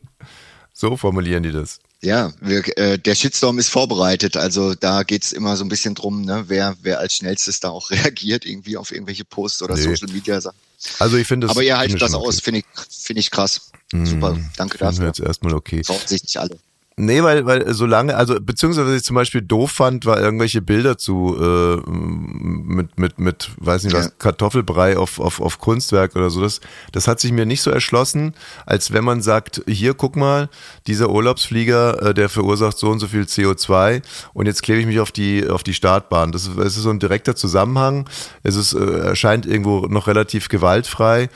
So 0.72 0.96
formulieren 0.96 1.42
die 1.42 1.52
das. 1.52 1.78
Ja, 2.00 2.32
wir, 2.40 2.62
äh, 2.78 2.98
der 2.98 3.14
Shitstorm 3.14 3.58
ist 3.58 3.68
vorbereitet. 3.68 4.36
Also 4.38 4.74
da 4.74 5.02
geht's 5.02 5.32
immer 5.32 5.56
so 5.56 5.64
ein 5.64 5.68
bisschen 5.68 5.94
drum, 5.94 6.22
ne, 6.22 6.44
wer, 6.46 6.74
wer 6.80 7.00
als 7.00 7.16
schnellstes 7.16 7.60
da 7.60 7.68
auch 7.68 7.90
reagiert, 7.90 8.46
irgendwie 8.46 8.78
auf 8.78 8.92
irgendwelche 8.92 9.26
Posts 9.26 9.62
oder 9.62 9.74
Nee. 9.74 9.82
Social 9.82 10.08
Media 10.10 10.40
Sachen. 10.40 10.56
Also 11.00 11.18
ich 11.18 11.26
finde 11.26 11.48
das. 11.48 11.54
Aber 11.54 11.62
ihr 11.62 11.76
haltet 11.76 12.00
das 12.00 12.14
okay. 12.14 12.26
aus, 12.26 12.40
finde 12.40 12.60
ich, 12.60 12.66
finde 12.90 13.20
ich 13.20 13.30
krass. 13.30 13.70
Super, 13.92 14.36
danke 14.56 14.78
Finden 14.78 14.80
wir 14.80 14.90
dafür. 14.90 15.06
jetzt 15.06 15.20
erstmal 15.20 15.54
okay. 15.54 15.82
Trauen 15.82 15.98
sich 16.06 16.22
nicht 16.22 16.38
alle. 16.38 16.58
Nee, 16.96 17.24
weil, 17.24 17.44
weil 17.44 17.74
solange, 17.74 18.16
also 18.16 18.36
beziehungsweise 18.40 18.88
was 18.88 18.98
ich 18.98 19.02
zum 19.02 19.16
Beispiel 19.16 19.42
doof 19.42 19.72
fand, 19.72 20.06
war 20.06 20.20
irgendwelche 20.20 20.62
Bilder 20.62 20.96
zu 20.96 21.36
äh, 21.40 21.90
mit, 21.90 22.96
mit, 22.96 23.18
mit, 23.18 23.50
weiß 23.56 23.82
nicht 23.82 23.94
was, 23.96 24.04
Ja. 24.06 24.12
Kartoffelbrei 24.16 24.96
auf, 24.96 25.18
auf, 25.18 25.40
auf 25.40 25.58
Kunstwerk 25.58 26.14
oder 26.14 26.30
so. 26.30 26.40
Das, 26.40 26.60
das 26.92 27.08
hat 27.08 27.18
sich 27.18 27.32
mir 27.32 27.46
nicht 27.46 27.62
so 27.62 27.72
erschlossen, 27.72 28.34
als 28.64 28.92
wenn 28.92 29.02
man 29.02 29.22
sagt, 29.22 29.62
hier 29.66 29.94
guck 29.94 30.14
mal, 30.14 30.48
dieser 30.86 31.10
Urlaubsflieger, 31.10 32.00
äh, 32.10 32.14
der 32.14 32.28
verursacht 32.28 32.78
so 32.78 32.90
und 32.90 33.00
so 33.00 33.08
viel 33.08 33.22
CO2 33.22 34.00
und 34.32 34.46
jetzt 34.46 34.62
klebe 34.62 34.78
ich 34.78 34.86
mich 34.86 35.00
auf 35.00 35.10
die, 35.10 35.48
auf 35.48 35.64
die 35.64 35.74
Startbahn. 35.74 36.30
Das 36.30 36.46
ist, 36.46 36.56
es 36.58 36.76
ist 36.76 36.84
so 36.84 36.90
ein 36.90 37.00
direkter 37.00 37.34
Zusammenhang. 37.34 38.08
Es 38.44 38.54
ist, 38.54 38.72
äh, 38.72 39.00
erscheint 39.00 39.46
irgendwo 39.46 39.88
noch 39.88 40.06
relativ 40.06 40.48
gewaltfrei, 40.48 41.28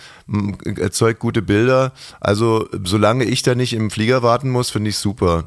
erzeugt 0.64 1.20
gute 1.20 1.42
Bilder. 1.42 1.92
Also 2.20 2.68
solange 2.84 3.24
ich 3.24 3.42
da 3.42 3.54
nicht 3.54 3.72
im 3.72 3.90
Flieger 3.90 4.22
warten 4.22 4.50
muss, 4.50 4.70
finde 4.70 4.90
ich 4.90 4.98
super. 4.98 5.46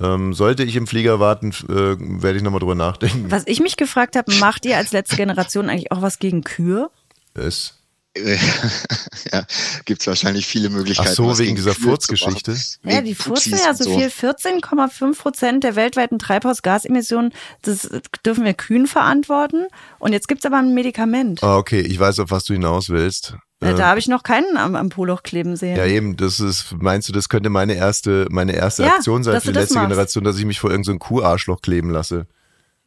Ähm, 0.00 0.34
sollte 0.34 0.64
ich 0.64 0.76
im 0.76 0.86
Flieger 0.86 1.20
warten, 1.20 1.50
äh, 1.68 1.96
werde 2.22 2.36
ich 2.36 2.42
nochmal 2.42 2.60
drüber 2.60 2.74
nachdenken. 2.74 3.30
Was 3.30 3.46
ich 3.46 3.60
mich 3.60 3.76
gefragt 3.76 4.16
habe, 4.16 4.32
macht 4.36 4.64
ihr 4.64 4.76
als 4.76 4.92
letzte 4.92 5.16
Generation 5.16 5.68
eigentlich 5.68 5.92
auch 5.92 6.02
was 6.02 6.18
gegen 6.18 6.42
Kühe? 6.42 6.90
Es. 7.34 7.81
ja, 9.32 9.44
gibt's 9.86 10.06
wahrscheinlich 10.06 10.46
viele 10.46 10.68
Möglichkeiten. 10.68 11.08
Ach 11.10 11.14
so, 11.14 11.38
wegen 11.38 11.56
dieser 11.56 11.74
Furzgeschichte? 11.74 12.54
Ja, 12.84 13.00
die 13.00 13.14
furzen 13.14 13.56
ja 13.56 13.72
so 13.74 13.84
viel. 13.98 14.08
14,5 14.08 15.16
Prozent 15.18 15.64
der 15.64 15.76
weltweiten 15.76 16.18
Treibhausgasemissionen, 16.18 17.32
das 17.62 17.88
dürfen 18.26 18.44
wir 18.44 18.52
Kühen 18.54 18.86
verantworten. 18.86 19.66
Und 19.98 20.12
jetzt 20.12 20.28
gibt's 20.28 20.44
aber 20.44 20.58
ein 20.58 20.74
Medikament. 20.74 21.42
Ah, 21.42 21.56
okay, 21.56 21.80
ich 21.80 21.98
weiß, 21.98 22.18
auf 22.18 22.30
was 22.30 22.44
du 22.44 22.52
hinaus 22.52 22.90
willst. 22.90 23.34
Äh, 23.60 23.74
Da 23.74 23.86
habe 23.86 23.98
ich 23.98 24.08
noch 24.08 24.24
keinen 24.24 24.58
am, 24.58 24.76
am 24.76 24.90
Poloch 24.90 25.22
kleben 25.22 25.56
sehen. 25.56 25.76
Ja, 25.76 25.86
eben, 25.86 26.16
das 26.16 26.38
ist, 26.38 26.74
meinst 26.78 27.08
du, 27.08 27.12
das 27.12 27.30
könnte 27.30 27.48
meine 27.48 27.74
erste, 27.74 28.26
meine 28.30 28.52
erste 28.52 28.82
Ja, 28.82 28.96
Aktion 28.96 29.24
sein 29.24 29.40
für 29.40 29.52
die 29.52 29.58
letzte 29.58 29.74
machst. 29.74 29.88
Generation, 29.88 30.24
dass 30.24 30.36
ich 30.38 30.44
mich 30.44 30.60
vor 30.60 30.70
irgendeinem 30.70 30.96
so 30.96 31.06
Kuharschloch 31.06 31.62
kleben 31.62 31.88
lasse? 31.90 32.26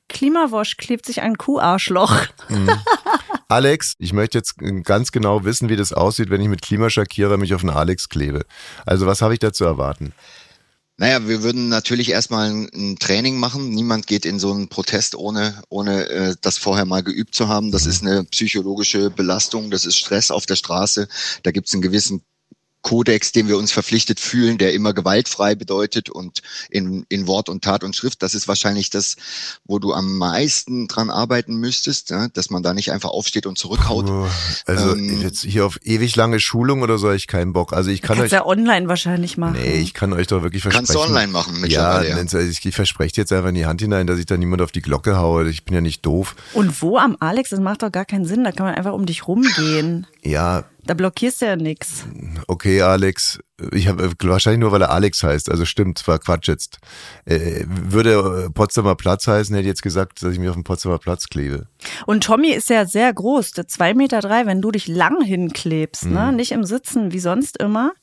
Klimawosch 0.07 0.77
klebt 0.77 1.07
sich 1.07 1.21
ein 1.21 1.38
Kuharschloch. 1.38 2.15
Alex, 3.47 3.93
ich 3.99 4.13
möchte 4.13 4.38
jetzt 4.38 4.55
ganz 4.84 5.12
genau 5.12 5.43
wissen, 5.43 5.69
wie 5.69 5.75
das 5.75 5.93
aussieht, 5.93 6.29
wenn 6.29 6.41
ich 6.41 6.47
mit 6.47 6.62
Klimaschakierer 6.62 7.38
mich 7.38 7.53
auf 7.53 7.62
einen 7.62 7.75
Alex 7.75 8.10
klebe. 8.10 8.45
Also 8.86 9.05
was 9.05 9.21
habe 9.21 9.34
ich 9.34 9.39
da 9.39 9.53
zu 9.53 9.65
erwarten? 9.65 10.13
Naja, 10.97 11.27
wir 11.27 11.43
würden 11.43 11.67
natürlich 11.67 12.10
erstmal 12.10 12.49
ein, 12.49 12.95
Training 12.97 13.38
machen. 13.38 13.69
Niemand 13.69 14.08
geht 14.08 14.25
in 14.25 14.39
so 14.39 14.53
einen 14.53 14.69
Protest, 14.69 15.15
ohne, 15.15 15.62
ohne 15.67 16.08
äh, 16.08 16.36
das 16.39 16.58
vorher 16.58 16.86
mal 16.86 17.03
geübt 17.03 17.36
zu 17.36 17.49
haben. 17.49 17.71
Das 17.71 17.86
ist 17.86 18.01
eine 18.01 18.23
psychologische 18.23 19.10
Belastung, 19.10 19.71
das 19.71 19.86
ist 19.86 19.97
Stress 19.97 20.31
auf 20.31 20.45
der 20.45 20.55
Straße. 20.55 21.10
Da 21.43 21.51
gibt 21.51 21.67
es 21.67 21.73
einen 21.73 21.81
gewissen 21.81 22.23
Kodex, 22.85 23.31
dem 23.31 23.47
wir 23.47 23.57
uns 23.57 23.71
verpflichtet 23.71 24.19
fühlen, 24.19 24.59
der 24.59 24.73
immer 24.73 24.93
gewaltfrei 24.93 25.55
bedeutet 25.55 26.11
und 26.11 26.43
in, 26.69 27.03
in 27.09 27.25
Wort 27.25 27.49
und 27.49 27.63
Tat 27.63 27.83
und 27.83 27.95
Schrift. 27.95 28.21
Das 28.21 28.35
ist 28.35 28.47
wahrscheinlich 28.47 28.91
das, 28.91 29.15
wo 29.65 29.79
du 29.79 29.91
am 29.91 30.19
meisten 30.19 30.87
dran 30.87 31.09
arbeiten 31.09 31.55
müsstest, 31.55 32.11
ja? 32.11 32.27
dass 32.27 32.51
man 32.51 32.61
da 32.61 32.75
nicht 32.75 32.91
einfach 32.91 33.09
aufsteht 33.09 33.47
und 33.47 33.57
zurückhaut. 33.57 34.07
Oh, 34.07 34.27
Also 34.67 34.91
Ähm, 34.93 35.19
jetzt 35.19 35.41
hier 35.41 35.65
auf 35.65 35.79
ewig 35.83 36.15
lange 36.15 36.39
Schulung 36.39 36.83
oder 36.83 36.99
so 36.99 37.07
habe 37.07 37.17
ich 37.17 37.25
keinen 37.25 37.53
Bock. 37.53 37.73
Also 37.73 37.89
ich 37.89 38.03
kann 38.03 38.17
Kannst 38.17 38.31
euch, 38.31 38.37
ja 38.37 38.45
online 38.45 38.87
wahrscheinlich 38.87 39.35
machen. 39.35 39.57
nee, 39.59 39.79
ich 39.79 39.95
kann 39.95 40.13
euch 40.13 40.27
doch 40.27 40.43
wirklich 40.43 40.61
versprechen. 40.61 40.85
Kannst 40.85 40.93
du 40.93 40.99
online 40.99 41.31
machen 41.31 41.55
Ja, 41.55 41.61
mittlerweile. 41.61 42.09
Ja, 42.09 42.15
also 42.17 42.37
ich, 42.37 42.63
ich 42.63 42.75
verspreche 42.75 43.15
dir 43.15 43.21
jetzt 43.21 43.33
einfach 43.33 43.49
in 43.49 43.55
die 43.55 43.65
Hand 43.65 43.81
hinein, 43.81 44.05
dass 44.05 44.19
ich 44.19 44.27
da 44.27 44.37
niemand 44.37 44.61
auf 44.61 44.71
die 44.71 44.83
Glocke 44.83 45.17
haue. 45.17 45.49
Ich 45.49 45.65
bin 45.65 45.73
ja 45.73 45.81
nicht 45.81 46.05
doof. 46.05 46.35
Und 46.53 46.83
wo 46.83 46.99
am 46.99 47.17
Alex? 47.19 47.49
Das 47.49 47.59
macht 47.59 47.81
doch 47.81 47.91
gar 47.91 48.05
keinen 48.05 48.25
Sinn. 48.25 48.43
Da 48.43 48.51
kann 48.51 48.67
man 48.67 48.75
einfach 48.75 48.93
um 48.93 49.07
dich 49.07 49.27
rumgehen. 49.27 50.05
Ja, 50.25 50.65
Da 50.85 50.93
blockierst 50.93 51.41
du 51.41 51.45
ja 51.45 51.55
nichts. 51.55 52.05
okay, 52.47 52.81
Alex. 52.81 53.39
Ich 53.71 53.88
habe 53.88 54.11
wahrscheinlich 54.23 54.59
nur, 54.59 54.71
weil 54.71 54.81
er 54.81 54.91
Alex 54.91 55.23
heißt. 55.23 55.49
Also 55.49 55.65
stimmt, 55.65 56.05
war 56.07 56.19
Quatsch 56.19 56.47
jetzt. 56.47 56.79
Äh, 57.25 57.63
würde 57.67 58.45
äh, 58.47 58.49
Potsdamer 58.51 58.95
Platz 58.95 59.27
heißen, 59.27 59.55
hätte 59.55 59.61
ich 59.65 59.69
jetzt 59.69 59.81
gesagt, 59.81 60.21
dass 60.21 60.33
ich 60.33 60.39
mich 60.39 60.49
auf 60.49 60.55
dem 60.55 60.63
Potsdamer 60.63 60.97
Platz 60.97 61.27
klebe. 61.27 61.67
Und 62.05 62.23
Tommy 62.23 62.49
ist 62.49 62.69
ja 62.69 62.85
sehr 62.85 63.13
groß, 63.13 63.51
der 63.51 63.67
zwei 63.67 63.93
Meter, 63.93 64.19
drei, 64.19 64.45
wenn 64.45 64.61
du 64.61 64.71
dich 64.71 64.88
lang 64.88 65.21
hinklebst, 65.23 66.05
ne? 66.05 66.31
Mhm. 66.31 66.35
Nicht 66.35 66.51
im 66.51 66.65
Sitzen 66.65 67.13
wie 67.13 67.19
sonst 67.19 67.57
immer. 67.57 67.93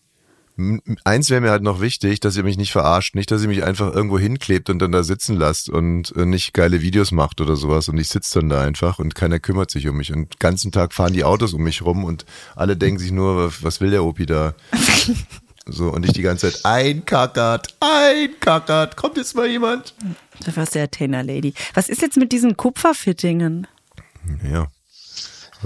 Eins 1.05 1.31
wäre 1.31 1.41
mir 1.41 1.51
halt 1.51 1.63
noch 1.63 1.81
wichtig, 1.81 2.21
dass 2.21 2.37
ihr 2.37 2.43
mich 2.45 2.59
nicht 2.59 2.73
verarscht, 2.73 3.15
nicht, 3.15 3.31
dass 3.31 3.41
ihr 3.43 3.49
mich 3.49 3.65
einfach 3.65 3.93
irgendwo 3.95 4.19
hinklebt 4.19 4.69
und 4.69 4.79
dann 4.81 4.93
da 4.93 5.03
sitzen 5.03 5.37
lasst 5.37 5.71
und 5.71 6.15
äh, 6.17 6.27
nicht 6.27 6.53
geile 6.53 6.83
Videos 6.83 7.11
macht 7.11 7.41
oder 7.41 7.57
sowas 7.57 7.89
und 7.89 7.97
ich 7.99 8.09
sitze 8.09 8.41
dann 8.41 8.51
da 8.51 8.61
einfach 8.63 8.99
und 8.99 9.15
keiner 9.15 9.41
kümmert 9.41 9.71
sich 9.71 9.89
um 9.89 9.97
mich 9.97 10.13
und 10.13 10.35
den 10.35 10.39
ganzen 10.39 10.71
Tag 10.71 10.93
fahren 10.93 11.15
die 11.15 11.25
Autos 11.25 11.55
um 11.55 11.63
mich 11.63 11.83
rum 11.83 12.05
und 12.05 12.27
alle 12.55 12.77
denken 12.77 12.99
sich 12.99 13.13
nur, 13.13 13.53
was- 13.63 13.81
will 13.81 13.91
der 13.91 14.05
Opi 14.05 14.27
da? 14.27 14.55
So, 15.65 15.91
und 15.93 16.05
ich 16.05 16.13
die 16.13 16.23
ganze 16.23 16.51
Zeit, 16.51 16.65
einkackert, 16.65 17.69
einkackert, 17.79 18.97
kommt 18.97 19.17
jetzt 19.17 19.37
mal 19.37 19.47
jemand? 19.47 19.95
Da 20.45 20.57
warst 20.57 20.75
du 20.75 20.81
ja 20.81 20.89
Tainer 20.89 21.23
Lady. 21.23 21.55
Was 21.75 21.89
ist 21.89 22.03
jetzt 22.03 22.17
mit 22.17 22.33
diesen 22.33 22.57
Kupferfittingen? 22.57 23.69
Ja, 24.53 24.67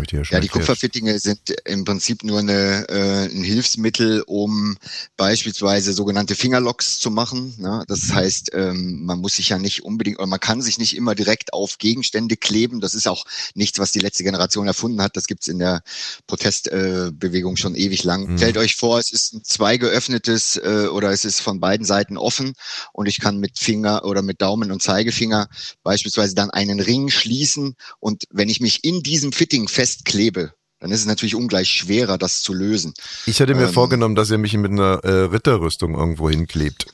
dir 0.05 0.23
ja 0.29 0.41
die. 0.41 0.49
Kupferfittinge 0.49 1.19
sind 1.19 1.51
im 1.65 1.85
Prinzip 1.85 2.25
nur 2.25 2.41
eine, 2.41 2.89
äh, 2.89 3.27
ein 3.27 3.43
Hilfsmittel, 3.43 4.23
um 4.27 4.77
beispielsweise 5.17 5.93
sogenannte 5.93 6.35
Fingerlocks 6.35 6.99
zu 6.99 7.11
machen. 7.11 7.55
Ne? 7.59 7.85
Das 7.89 8.13
heißt, 8.13 8.51
ähm, 8.55 9.05
man 9.05 9.21
muss 9.21 9.37
sich 9.37 9.51
ja 9.51 9.59
nicht 9.59 9.85
unbedingt 9.85 10.19
oder 10.19 10.27
man 10.27 10.41
kann 10.41 10.63
sich 10.63 10.79
nicht 10.79 10.97
immer 10.97 11.15
direkt 11.15 11.53
auf 11.53 11.79
Gegenstände 11.79 12.37
kleben. 12.37 12.81
Das 12.81 12.95
ist 12.95 13.09
auch 13.09 13.25
nichts, 13.55 13.79
was 13.79 13.93
die 13.93 14.01
letzte 14.01 14.25
Generation 14.25 14.67
erfunden 14.67 15.03
hat. 15.03 15.17
Das 15.17 15.27
gibt's 15.27 15.49
in 15.49 15.59
der 15.59 15.83
Protestbewegung 16.27 17.55
äh, 17.55 17.57
schon 17.57 17.75
ewig 17.75 18.05
lang. 18.05 18.37
Stellt 18.37 18.57
euch 18.57 18.77
vor, 18.77 18.99
es 18.99 19.13
ist 19.13 19.35
ein 19.35 19.45
zwei 19.45 19.77
geöffnetes 19.77 20.57
äh, 20.57 20.89
oder 20.91 21.11
es 21.11 21.25
ist 21.25 21.41
von 21.41 21.61
beiden 21.61 21.87
Seiten 21.87 22.17
offen 22.17 22.55
und 22.93 23.07
ich 23.07 23.21
kann 23.21 23.39
mit 23.39 23.59
Finger 23.59 24.05
oder 24.05 24.23
mit 24.23 24.43
Daumen 24.43 24.73
und 24.73 24.83
Zeigefinger 24.83 25.49
beispielsweise 25.83 26.35
dann 26.35 26.51
einen 26.51 26.81
Ring 26.81 27.09
schließen 27.09 27.77
und 28.01 28.25
wenn 28.31 28.49
ich 28.49 28.61
mich 28.61 28.85
in 28.85 29.03
diesem 29.03 29.33
Fitting 29.33 29.69
festklebe, 29.87 30.53
dann 30.81 30.90
ist 30.90 31.01
es 31.01 31.07
natürlich 31.07 31.35
ungleich 31.35 31.68
schwerer, 31.68 32.18
das 32.18 32.42
zu 32.42 32.53
lösen. 32.53 32.92
Ich 33.25 33.40
hatte 33.40 33.55
mir 33.55 33.66
ähm, 33.66 33.72
vorgenommen, 33.72 34.14
dass 34.14 34.31
ihr 34.31 34.38
mich 34.38 34.57
mit 34.57 34.72
einer 34.72 35.05
äh, 35.05 35.25
Ritterrüstung 35.25 35.94
irgendwo 35.94 36.29
hinklebt. 36.29 36.87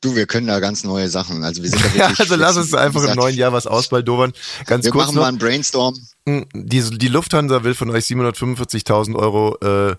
Du, 0.00 0.14
wir 0.14 0.26
können 0.26 0.46
da 0.46 0.60
ganz 0.60 0.84
neue 0.84 1.08
Sachen. 1.08 1.42
Also 1.42 1.62
wir 1.62 1.70
sind 1.70 1.82
da 1.84 1.88
Ja, 1.88 1.94
wirklich 2.08 2.20
also 2.20 2.36
lass 2.36 2.56
uns 2.56 2.74
einfach 2.74 3.02
im 3.04 3.16
neuen 3.16 3.36
Jahr 3.36 3.52
was 3.52 3.66
ausbaldowern. 3.66 4.32
Ganz 4.66 4.84
Wir 4.84 4.92
kurz 4.92 5.06
machen 5.06 5.14
noch. 5.16 5.22
mal 5.22 5.28
einen 5.28 5.38
Brainstorm. 5.38 5.94
Die, 6.28 6.80
die 6.98 7.08
Lufthansa 7.08 7.62
will 7.64 7.74
von 7.74 7.90
euch 7.90 8.04
745.000 8.04 9.14
Euro 9.16 9.56
äh, 9.60 9.96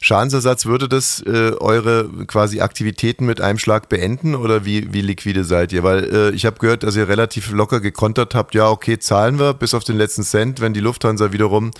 Schadensersatz. 0.00 0.66
Würde 0.66 0.88
das 0.88 1.20
äh, 1.26 1.52
eure 1.58 2.08
quasi 2.26 2.60
Aktivitäten 2.60 3.26
mit 3.26 3.40
einem 3.40 3.58
Schlag 3.58 3.88
beenden 3.88 4.34
oder 4.34 4.64
wie, 4.64 4.92
wie 4.92 5.00
liquide 5.00 5.44
seid 5.44 5.72
ihr? 5.72 5.82
Weil 5.82 6.04
äh, 6.04 6.30
ich 6.30 6.46
habe 6.46 6.58
gehört, 6.58 6.82
dass 6.82 6.96
ihr 6.96 7.08
relativ 7.08 7.50
locker 7.50 7.80
gekontert 7.80 8.34
habt. 8.34 8.54
Ja, 8.54 8.68
okay, 8.70 8.98
zahlen 8.98 9.38
wir 9.38 9.54
bis 9.54 9.74
auf 9.74 9.84
den 9.84 9.96
letzten 9.96 10.24
Cent, 10.24 10.60
wenn 10.60 10.74
die 10.74 10.80
Lufthansa 10.80 11.32
wiederum 11.32 11.70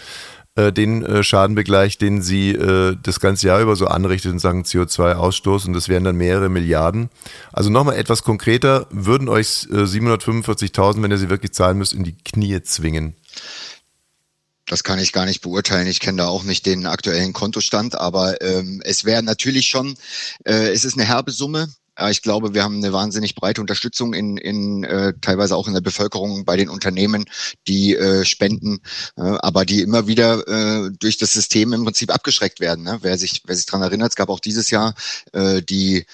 äh, 0.59 0.73
den 0.73 1.05
äh, 1.05 1.23
Schaden 1.23 1.55
begleicht, 1.55 2.01
den 2.01 2.21
sie 2.21 2.51
äh, 2.51 2.97
das 3.01 3.21
ganze 3.21 3.47
Jahr 3.47 3.61
über 3.61 3.77
so 3.77 3.87
anrichtet 3.87 4.33
in 4.33 4.38
Sachen 4.40 4.64
CO2-Ausstoß 4.64 5.66
und 5.66 5.73
das 5.73 5.88
wären 5.88 6.03
dann 6.03 6.16
mehrere 6.16 6.49
Milliarden. 6.49 7.11
Also 7.53 7.71
nochmal 7.71 7.97
etwas 7.97 8.25
konkreter, 8.25 8.87
würden 8.90 9.29
euch 9.29 9.68
äh, 9.71 9.85
745.000, 9.85 11.03
wenn 11.03 11.12
ihr 11.12 11.18
sie 11.18 11.31
wirklich 11.31 11.53
zahlen 11.53 11.79
müsst, 11.79 11.92
in 11.92 12.03
die 12.03 12.16
Knie 12.16 12.61
zwingen? 12.62 13.14
Das 14.66 14.83
kann 14.83 14.99
ich 14.99 15.12
gar 15.12 15.27
nicht 15.27 15.40
beurteilen. 15.40 15.87
Ich 15.87 16.01
kenne 16.01 16.18
da 16.18 16.27
auch 16.27 16.42
nicht 16.42 16.66
den 16.66 16.87
aktuellen 16.87 17.33
Kontostand, 17.33 17.94
aber 17.94 18.42
ähm, 18.42 18.83
es 18.85 19.05
wäre 19.05 19.23
natürlich 19.23 19.68
schon, 19.68 19.97
äh, 20.44 20.73
es 20.73 20.85
ist 20.85 20.94
eine 20.94 21.07
herbe 21.07 21.31
Summe. 21.31 21.68
Ich 22.11 22.22
glaube, 22.22 22.54
wir 22.54 22.62
haben 22.62 22.76
eine 22.76 22.92
wahnsinnig 22.92 23.34
breite 23.34 23.61
Unterstützung 23.61 24.14
in, 24.14 24.37
in 24.37 24.84
äh, 24.84 25.14
teilweise 25.20 25.56
auch 25.56 25.66
in 25.66 25.74
der 25.74 25.80
Bevölkerung 25.80 26.44
bei 26.44 26.56
den 26.56 26.68
Unternehmen, 26.68 27.24
die 27.66 27.96
äh, 27.96 28.24
spenden, 28.24 28.80
äh, 29.16 29.22
aber 29.22 29.64
die 29.64 29.80
immer 29.80 30.06
wieder 30.06 30.46
äh, 30.46 30.90
durch 30.98 31.18
das 31.18 31.32
System 31.32 31.72
im 31.72 31.84
Prinzip 31.84 32.14
abgeschreckt 32.14 32.61
werden. 32.61 32.84
Ne? 32.84 32.98
Wer 33.02 33.18
sich, 33.18 33.42
wer 33.46 33.56
sich 33.56 33.66
dran 33.66 33.82
erinnert, 33.82 34.11
es 34.11 34.16
gab 34.16 34.28
auch 34.28 34.40
dieses 34.40 34.70
Jahr 34.70 34.94
äh, 35.32 35.61
die 35.61 36.06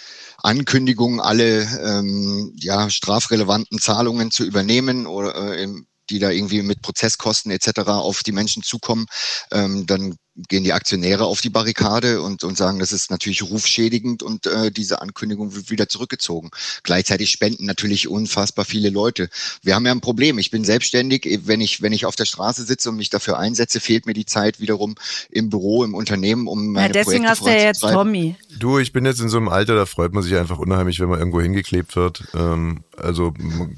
Ankündigung, 0.43 1.21
alle 1.21 1.63
ähm, 1.83 2.53
ja, 2.57 2.91
strafrelevanten 2.91 3.79
Zahlungen 3.79 4.31
zu 4.31 4.45
übernehmen 4.45 5.07
oder 5.07 5.35
äh, 5.35 5.63
im, 5.63 5.87
die 6.11 6.19
da 6.19 6.31
irgendwie 6.31 6.63
mit 6.63 6.83
Prozesskosten 6.83 7.51
etc. 7.51 7.81
auf 7.87 8.23
die 8.23 8.33
Menschen 8.33 8.63
zukommen, 8.63 9.07
ähm, 9.51 9.87
dann 9.87 10.17
gehen 10.37 10.65
die 10.65 10.73
Aktionäre 10.73 11.27
auf 11.27 11.41
die 11.41 11.51
Barrikade 11.51 12.21
und, 12.21 12.43
und 12.43 12.57
sagen, 12.57 12.81
das 12.81 12.93
ist 12.93 13.11
natürlich 13.11 13.43
rufschädigend 13.43 14.23
und 14.23 14.47
äh, 14.47 14.73
diese 14.73 15.01
Ankündigung 15.01 15.55
wird 15.55 15.71
wieder 15.71 15.89
zurückgezogen. 15.89 16.51
Gleichzeitig 16.83 17.31
spenden 17.31 17.67
natürlich 17.67 18.09
unfassbar 18.09 18.65
viele 18.65 18.91
Leute. 18.91 19.29
Wir 19.63 19.77
haben 19.77 19.87
ja 19.87 19.93
ein 19.93 20.01
Problem. 20.01 20.39
Ich 20.39 20.51
bin 20.51 20.65
selbstständig. 20.65 21.41
Wenn 21.45 21.61
ich, 21.61 21.83
wenn 21.83 21.93
ich 21.93 22.05
auf 22.05 22.17
der 22.17 22.25
Straße 22.25 22.65
sitze 22.65 22.91
und 22.91 22.97
mich 22.97 23.11
dafür 23.11 23.39
einsetze, 23.39 23.79
fehlt 23.81 24.07
mir 24.07 24.15
die 24.15 24.27
Zeit 24.27 24.59
wiederum 24.59 24.97
im 25.31 25.51
Büro, 25.51 25.85
im 25.85 25.95
Unternehmen, 25.95 26.49
um 26.49 26.73
meine 26.73 26.89
Ja, 26.89 26.93
deswegen 26.93 27.25
Projekte 27.25 27.31
hast 27.31 27.47
du 27.47 27.51
ja 27.51 27.67
jetzt. 27.67 27.81
Tommy. 27.81 28.37
Du, 28.59 28.79
ich 28.79 28.93
bin 28.93 29.07
jetzt 29.07 29.21
in 29.21 29.29
so 29.29 29.37
einem 29.37 29.49
Alter, 29.49 29.77
da 29.77 29.87
freut 29.87 30.13
man 30.13 30.23
sich 30.23 30.35
einfach 30.37 30.59
unheimlich, 30.59 30.99
wenn 30.99 31.09
man 31.09 31.19
irgendwo 31.21 31.41
hingeklebt 31.41 31.95
wird. 31.95 32.25
Ähm, 32.35 32.83
also 32.97 33.33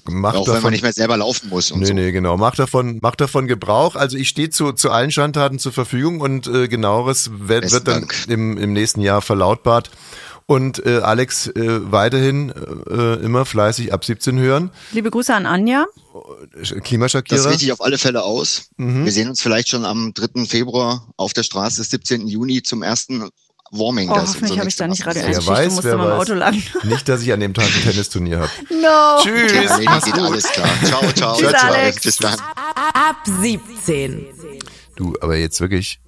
macht 0.05 0.37
Auch 0.37 0.41
wenn 0.47 0.55
davon. 0.55 0.63
man 0.65 0.73
nicht 0.73 0.83
mehr 0.83 0.93
selber 0.93 1.17
laufen 1.17 1.49
muss 1.49 1.71
und 1.71 1.81
Nee, 1.81 1.87
so. 1.87 1.95
nee, 1.95 2.13
genau. 2.13 2.37
Macht 2.37 2.59
davon, 2.59 2.99
macht 3.03 3.21
davon 3.21 3.47
Gebrauch. 3.47 3.97
Also 3.97 4.17
ich 4.17 4.29
stehe 4.29 4.51
zu, 4.51 4.73
zu 4.73 4.91
allen 4.91 5.11
Schandtaten 5.11 5.59
zur 5.59 5.73
Verfügung 5.73 6.21
und 6.21 6.47
äh, 6.47 6.69
genaueres 6.69 7.31
wird, 7.39 7.63
Besten 7.63 7.73
wird 7.73 7.89
dann 7.89 8.01
Dank. 8.03 8.15
im, 8.29 8.57
im 8.59 8.73
nächsten 8.73 9.01
Jahr 9.01 9.23
verlautbart. 9.23 9.91
Und 10.49 10.87
äh, 10.87 10.99
Alex 10.99 11.49
äh, 11.49 11.91
weiterhin 11.91 12.53
äh, 12.89 13.15
immer 13.17 13.45
fleißig 13.45 13.93
ab 13.93 14.05
17 14.05 14.39
hören. 14.39 14.71
Liebe 14.93 15.11
Grüße 15.11 15.35
an 15.35 15.45
Anja. 15.45 15.87
Das 16.57 16.73
Klimaschakierer. 16.85 17.51
richte 17.51 17.65
ich 17.65 17.73
auf 17.73 17.81
alle 17.81 17.99
Fälle 17.99 18.23
aus. 18.23 18.69
Mhm. 18.77 19.05
Wir 19.05 19.11
sehen 19.11 19.29
uns 19.29 19.41
vielleicht 19.43 19.69
schon 19.69 19.85
am 19.85 20.15
3. 20.15 20.45
Februar 20.47 21.09
auf 21.17 21.33
der 21.33 21.43
Straße 21.43 21.79
des 21.81 21.91
17. 21.91 22.29
Juni 22.29 22.63
zum 22.63 22.85
ersten 22.85 23.29
Warming. 23.79 24.11
Oh, 24.11 24.15
Das 24.15 24.31
ist 24.31 24.35
hoffentlich 24.37 24.59
habe 24.59 24.69
ich 24.69 24.77
da 24.77 24.89
nicht 24.89 25.07
Radio 25.07 25.23
Wer 25.23 25.29
1 25.29 25.47
weiß, 25.47 25.59
Schicht 25.59 25.69
und 25.69 25.75
musste 25.75 25.89
wer 25.91 25.97
mal 25.97 26.05
im 26.05 26.11
weiß. 26.11 26.21
Auto 26.21 26.35
lang. 26.35 26.63
Nicht, 26.85 27.09
dass 27.09 27.23
ich 27.23 27.33
an 27.33 27.41
dem 27.41 27.55
Tag 27.55 27.67
ein 27.67 27.83
Tennisturnier 27.83 28.39
habe. 28.41 28.51
No. 28.71 29.23
Tschüss. 29.23 29.53
Ja, 29.53 29.79
nee, 29.79 29.85
geht 30.05 30.15
alles 30.19 30.45
klar. 30.45 30.69
Ciao, 30.85 31.13
ciao. 31.13 31.37
Tschüss, 31.37 31.51
ciao. 31.51 31.73
Alex. 31.73 32.03
Bis 32.03 32.17
dann. 32.19 32.39
Ab 32.95 33.17
17. 33.41 34.27
Du, 34.97 35.15
aber 35.21 35.37
jetzt 35.37 35.61
wirklich, 35.61 36.01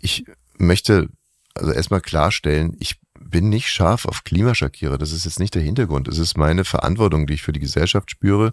ich 0.00 0.24
möchte 0.58 1.08
also 1.54 1.72
erstmal 1.72 2.00
klarstellen, 2.00 2.76
ich 2.80 2.96
bin 3.18 3.48
nicht 3.48 3.68
scharf 3.70 4.06
auf 4.06 4.24
Klimaschakkierer. 4.24 4.98
Das 4.98 5.12
ist 5.12 5.24
jetzt 5.24 5.38
nicht 5.38 5.54
der 5.54 5.62
Hintergrund. 5.62 6.08
Es 6.08 6.18
ist 6.18 6.36
meine 6.36 6.64
Verantwortung, 6.64 7.26
die 7.26 7.34
ich 7.34 7.42
für 7.42 7.52
die 7.52 7.60
Gesellschaft 7.60 8.10
spüre. 8.10 8.52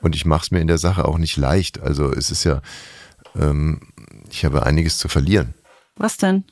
Und 0.00 0.16
ich 0.16 0.24
mache 0.24 0.42
es 0.44 0.50
mir 0.50 0.60
in 0.60 0.66
der 0.66 0.78
Sache 0.78 1.04
auch 1.04 1.18
nicht 1.18 1.36
leicht. 1.36 1.80
Also 1.80 2.10
es 2.12 2.30
ist 2.30 2.44
ja, 2.44 2.60
ähm, 3.38 3.80
ich 4.30 4.44
habe 4.44 4.64
einiges 4.64 4.98
zu 4.98 5.08
verlieren. 5.08 5.54
Was 5.96 6.16
denn? 6.16 6.44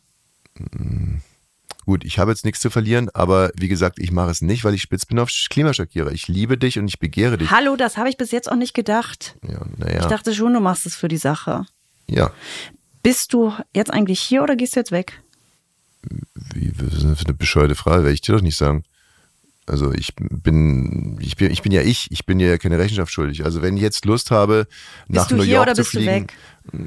Gut, 1.84 2.04
ich 2.04 2.18
habe 2.18 2.32
jetzt 2.32 2.44
nichts 2.44 2.60
zu 2.60 2.68
verlieren, 2.68 3.10
aber 3.14 3.50
wie 3.56 3.68
gesagt, 3.68 4.00
ich 4.00 4.10
mache 4.10 4.30
es 4.30 4.42
nicht, 4.42 4.64
weil 4.64 4.74
ich 4.74 4.82
spitz 4.82 5.06
bin 5.06 5.18
auf 5.20 5.30
Klimaschakkierer. 5.30 6.10
Ich 6.10 6.26
liebe 6.26 6.58
dich 6.58 6.78
und 6.80 6.88
ich 6.88 6.98
begehre 6.98 7.38
dich. 7.38 7.50
Hallo, 7.52 7.76
das 7.76 7.96
habe 7.96 8.08
ich 8.08 8.16
bis 8.16 8.32
jetzt 8.32 8.50
auch 8.50 8.56
nicht 8.56 8.74
gedacht. 8.74 9.36
Ja, 9.48 9.60
Ich 9.72 9.78
naja. 9.78 10.08
dachte 10.08 10.34
schon, 10.34 10.52
du 10.52 10.60
machst 10.60 10.84
es 10.86 10.96
für 10.96 11.06
die 11.08 11.16
Sache. 11.16 11.64
Ja. 12.08 12.32
Bist 13.04 13.32
du 13.32 13.52
jetzt 13.72 13.92
eigentlich 13.92 14.20
hier 14.20 14.42
oder 14.42 14.56
gehst 14.56 14.74
du 14.74 14.80
jetzt 14.80 14.90
weg? 14.90 15.22
Wie, 16.54 16.72
was 16.76 16.94
ist 16.94 17.02
denn 17.04 17.14
für 17.16 17.24
eine 17.26 17.34
bescheuerte 17.34 17.76
Frage? 17.76 18.02
Werde 18.02 18.14
ich 18.14 18.20
dir 18.20 18.34
doch 18.34 18.42
nicht 18.42 18.56
sagen. 18.56 18.82
Also 19.68 19.92
ich 19.92 20.14
bin, 20.16 21.18
ich 21.20 21.36
bin, 21.36 21.50
ich 21.50 21.62
bin 21.62 21.72
ja 21.72 21.82
ich, 21.82 22.08
ich 22.12 22.24
bin 22.24 22.38
ja 22.38 22.56
keine 22.56 22.78
Rechenschaft 22.78 23.12
schuldig. 23.12 23.44
Also 23.44 23.62
wenn 23.62 23.76
ich 23.76 23.82
jetzt 23.82 24.04
Lust 24.04 24.30
habe, 24.30 24.66
nach 25.08 25.26
du 25.26 25.36
New 25.36 25.42
hier 25.42 25.54
York 25.56 25.66
oder 25.66 25.74
zu 25.74 25.80
bist 25.82 25.94
du 25.94 25.98
fliegen. 25.98 26.12
weg? 26.12 26.32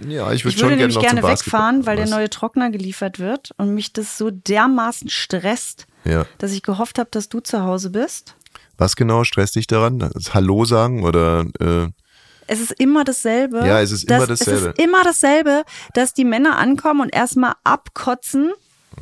Ja, 0.09 0.31
ich 0.31 0.43
würde 0.45 0.53
Ich 0.55 0.59
schon 0.59 0.69
würde 0.69 0.77
gerne 0.77 0.93
nämlich 0.93 0.99
gerne 0.99 1.21
Basketball. 1.21 1.59
wegfahren, 1.59 1.85
weil 1.85 1.97
der 1.97 2.07
neue 2.07 2.29
Trockner 2.29 2.69
geliefert 2.69 3.19
wird 3.19 3.51
und 3.57 3.73
mich 3.75 3.91
das 3.93 4.17
so 4.17 4.29
dermaßen 4.31 5.09
stresst, 5.09 5.87
Ja. 6.05 6.25
dass 6.37 6.51
ich 6.53 6.63
gehofft 6.63 6.99
habe, 6.99 7.09
dass 7.11 7.27
du 7.29 7.39
zu 7.41 7.63
Hause 7.63 7.89
bist. 7.89 8.35
Was 8.77 8.95
genau 8.95 9.23
stresst 9.25 9.55
dich 9.55 9.67
daran? 9.67 9.99
Das 9.99 10.33
Hallo 10.33 10.63
sagen 10.63 11.03
oder 11.03 11.45
äh, 11.59 11.87
Es 12.47 12.61
ist 12.61 12.71
immer 12.79 13.03
dasselbe. 13.03 13.57
Ja, 13.67 13.81
es 13.81 13.91
ist 13.91 14.09
immer 14.09 14.25
dasselbe. 14.25 14.69
Es 14.69 14.77
ist 14.77 14.79
immer 14.79 15.03
dasselbe, 15.03 15.63
dass 15.93 16.13
die 16.13 16.23
Männer 16.25 16.57
ankommen 16.57 17.01
und 17.01 17.13
erstmal 17.13 17.53
abkotzen, 17.65 18.51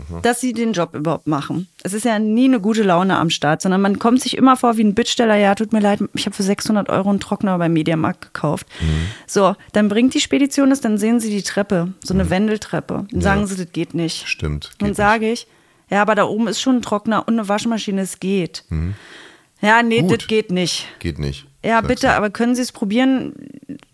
Mhm. 0.09 0.21
dass 0.21 0.39
sie 0.41 0.53
den 0.53 0.73
Job 0.73 0.93
überhaupt 0.95 1.27
machen. 1.27 1.67
Es 1.83 1.93
ist 1.93 2.05
ja 2.05 2.19
nie 2.19 2.45
eine 2.45 2.59
gute 2.59 2.83
Laune 2.83 3.17
am 3.17 3.29
Start, 3.29 3.61
sondern 3.61 3.81
man 3.81 3.99
kommt 3.99 4.21
sich 4.21 4.37
immer 4.37 4.55
vor 4.57 4.77
wie 4.77 4.83
ein 4.83 4.93
Bittsteller. 4.93 5.35
Ja, 5.35 5.55
tut 5.55 5.73
mir 5.73 5.79
leid, 5.79 5.99
ich 6.13 6.25
habe 6.25 6.35
für 6.35 6.43
600 6.43 6.89
Euro 6.89 7.09
einen 7.09 7.19
Trockner 7.19 7.57
beim 7.57 7.73
Mediamarkt 7.73 8.21
gekauft. 8.33 8.67
Mhm. 8.79 9.07
So, 9.25 9.55
dann 9.73 9.89
bringt 9.89 10.13
die 10.13 10.19
Spedition 10.21 10.71
es, 10.71 10.81
dann 10.81 10.97
sehen 10.97 11.19
sie 11.19 11.29
die 11.29 11.43
Treppe, 11.43 11.93
so 12.03 12.13
eine 12.13 12.29
Wendeltreppe. 12.29 13.05
Dann 13.11 13.21
sagen 13.21 13.47
sie, 13.47 13.55
das 13.57 13.71
geht 13.73 13.93
nicht. 13.93 14.23
Mhm. 14.23 14.27
stimmt. 14.27 14.71
Dann 14.79 14.89
geht 14.89 14.97
sage 14.97 15.31
ich, 15.31 15.47
ja, 15.89 16.01
aber 16.01 16.15
da 16.15 16.25
oben 16.25 16.47
ist 16.47 16.61
schon 16.61 16.77
ein 16.77 16.81
Trockner 16.81 17.27
und 17.27 17.33
eine 17.35 17.47
Waschmaschine, 17.49 18.01
es 18.01 18.19
geht. 18.19 18.65
Ja, 19.61 19.81
nee, 19.81 20.01
Mhm. 20.03 20.07
Gut. 20.09 20.21
das 20.21 20.27
geht 20.27 20.51
nicht. 20.51 20.87
Geht 20.99 21.17
nicht. 21.17 21.45
Ja, 21.63 21.81
bitte, 21.81 22.11
aber 22.13 22.29
können 22.29 22.55
Sie 22.55 22.61
es 22.61 22.71
probieren? 22.71 23.33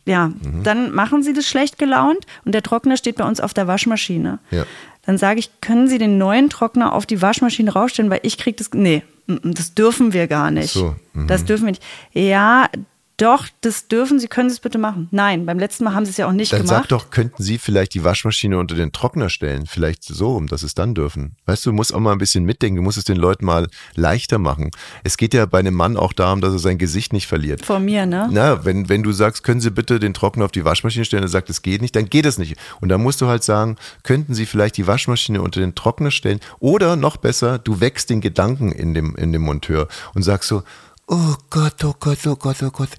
Ja, 0.05 0.27
Mhm. 0.27 0.63
dann 0.63 0.91
machen 0.91 1.23
Sie 1.23 1.33
das 1.33 1.47
schlecht 1.47 1.77
gelaunt 1.79 2.25
und 2.45 2.51
der 2.53 2.61
Trockner 2.61 2.97
steht 2.97 3.15
bei 3.15 3.25
uns 3.25 3.39
auf 3.39 3.53
der 3.53 3.67
Waschmaschine. 3.67 4.39
Ja. 4.51 4.65
Dann 5.05 5.17
sage 5.17 5.39
ich, 5.39 5.61
können 5.61 5.87
Sie 5.87 5.97
den 5.97 6.17
neuen 6.17 6.49
Trockner 6.49 6.93
auf 6.93 7.05
die 7.05 7.21
Waschmaschine 7.21 7.71
rausstellen, 7.71 8.09
weil 8.09 8.21
ich 8.23 8.37
kriege 8.37 8.57
das. 8.57 8.71
Nee, 8.73 9.03
mm, 9.27 9.33
mm, 9.33 9.53
das 9.53 9.73
dürfen 9.73 10.13
wir 10.13 10.27
gar 10.27 10.49
nicht. 10.49 10.73
So, 10.73 10.95
mhm. 11.13 11.27
Das 11.27 11.45
dürfen 11.45 11.65
wir 11.65 11.71
nicht. 11.71 11.83
Ja, 12.13 12.69
doch, 13.17 13.47
das 13.61 13.87
dürfen 13.87 14.19
Sie, 14.19 14.27
können 14.27 14.49
Sie 14.49 14.55
es 14.55 14.59
bitte 14.59 14.77
machen. 14.79 15.07
Nein, 15.11 15.45
beim 15.45 15.59
letzten 15.59 15.83
Mal 15.83 15.93
haben 15.93 16.05
Sie 16.05 16.11
es 16.11 16.17
ja 16.17 16.27
auch 16.27 16.31
nicht 16.31 16.51
Dann 16.51 16.63
gemacht. 16.63 16.83
sag 16.83 16.89
doch, 16.89 17.09
könnten 17.11 17.43
Sie 17.43 17.57
vielleicht 17.57 17.93
die 17.93 18.03
Waschmaschine 18.03 18.57
unter 18.57 18.75
den 18.75 18.91
Trockner 18.91 19.29
stellen? 19.29 19.65
Vielleicht 19.67 20.03
so 20.03 20.33
rum, 20.33 20.47
dass 20.47 20.63
es 20.63 20.73
dann 20.73 20.95
dürfen. 20.95 21.35
Weißt 21.45 21.65
du, 21.65 21.69
du 21.69 21.75
musst 21.75 21.93
auch 21.93 21.99
mal 21.99 22.11
ein 22.11 22.17
bisschen 22.17 22.43
mitdenken. 22.43 22.77
Du 22.77 22.81
musst 22.81 22.97
es 22.97 23.03
den 23.03 23.17
Leuten 23.17 23.45
mal 23.45 23.67
leichter 23.95 24.39
machen. 24.39 24.71
Es 25.03 25.17
geht 25.17 25.33
ja 25.33 25.45
bei 25.45 25.59
einem 25.59 25.75
Mann 25.75 25.95
auch 25.95 26.11
darum, 26.11 26.41
dass 26.41 26.53
er 26.53 26.59
sein 26.59 26.77
Gesicht 26.79 27.13
nicht 27.13 27.27
verliert. 27.27 27.63
Vor 27.63 27.79
mir, 27.79 28.05
ne? 28.05 28.29
Na, 28.31 28.65
wenn, 28.65 28.89
wenn 28.89 29.03
du 29.03 29.11
sagst, 29.11 29.43
können 29.43 29.61
Sie 29.61 29.69
bitte 29.69 29.99
den 29.99 30.13
Trockner 30.13 30.45
auf 30.45 30.51
die 30.51 30.65
Waschmaschine 30.65 31.05
stellen, 31.05 31.23
er 31.23 31.29
sagt, 31.29 31.49
es 31.49 31.61
geht 31.61 31.81
nicht, 31.81 31.95
dann 31.95 32.09
geht 32.09 32.25
es 32.25 32.37
nicht. 32.37 32.57
Und 32.81 32.89
dann 32.89 33.01
musst 33.01 33.21
du 33.21 33.27
halt 33.27 33.43
sagen, 33.43 33.77
könnten 34.01 34.33
Sie 34.33 34.45
vielleicht 34.47 34.77
die 34.77 34.87
Waschmaschine 34.87 35.41
unter 35.41 35.59
den 35.59 35.75
Trockner 35.75 36.09
stellen? 36.11 36.39
Oder 36.59 36.95
noch 36.95 37.17
besser, 37.17 37.59
du 37.59 37.79
wächst 37.79 38.09
den 38.09 38.21
Gedanken 38.21 38.71
in 38.71 38.93
dem, 38.93 39.15
in 39.15 39.31
dem 39.31 39.43
Monteur 39.43 39.87
und 40.15 40.23
sagst 40.23 40.49
so, 40.49 40.63
oh 41.07 41.35
Gott, 41.49 41.83
oh 41.83 41.93
Gott, 41.99 42.25
oh 42.27 42.35
Gott, 42.35 42.63
oh 42.63 42.71
Gott, 42.71 42.89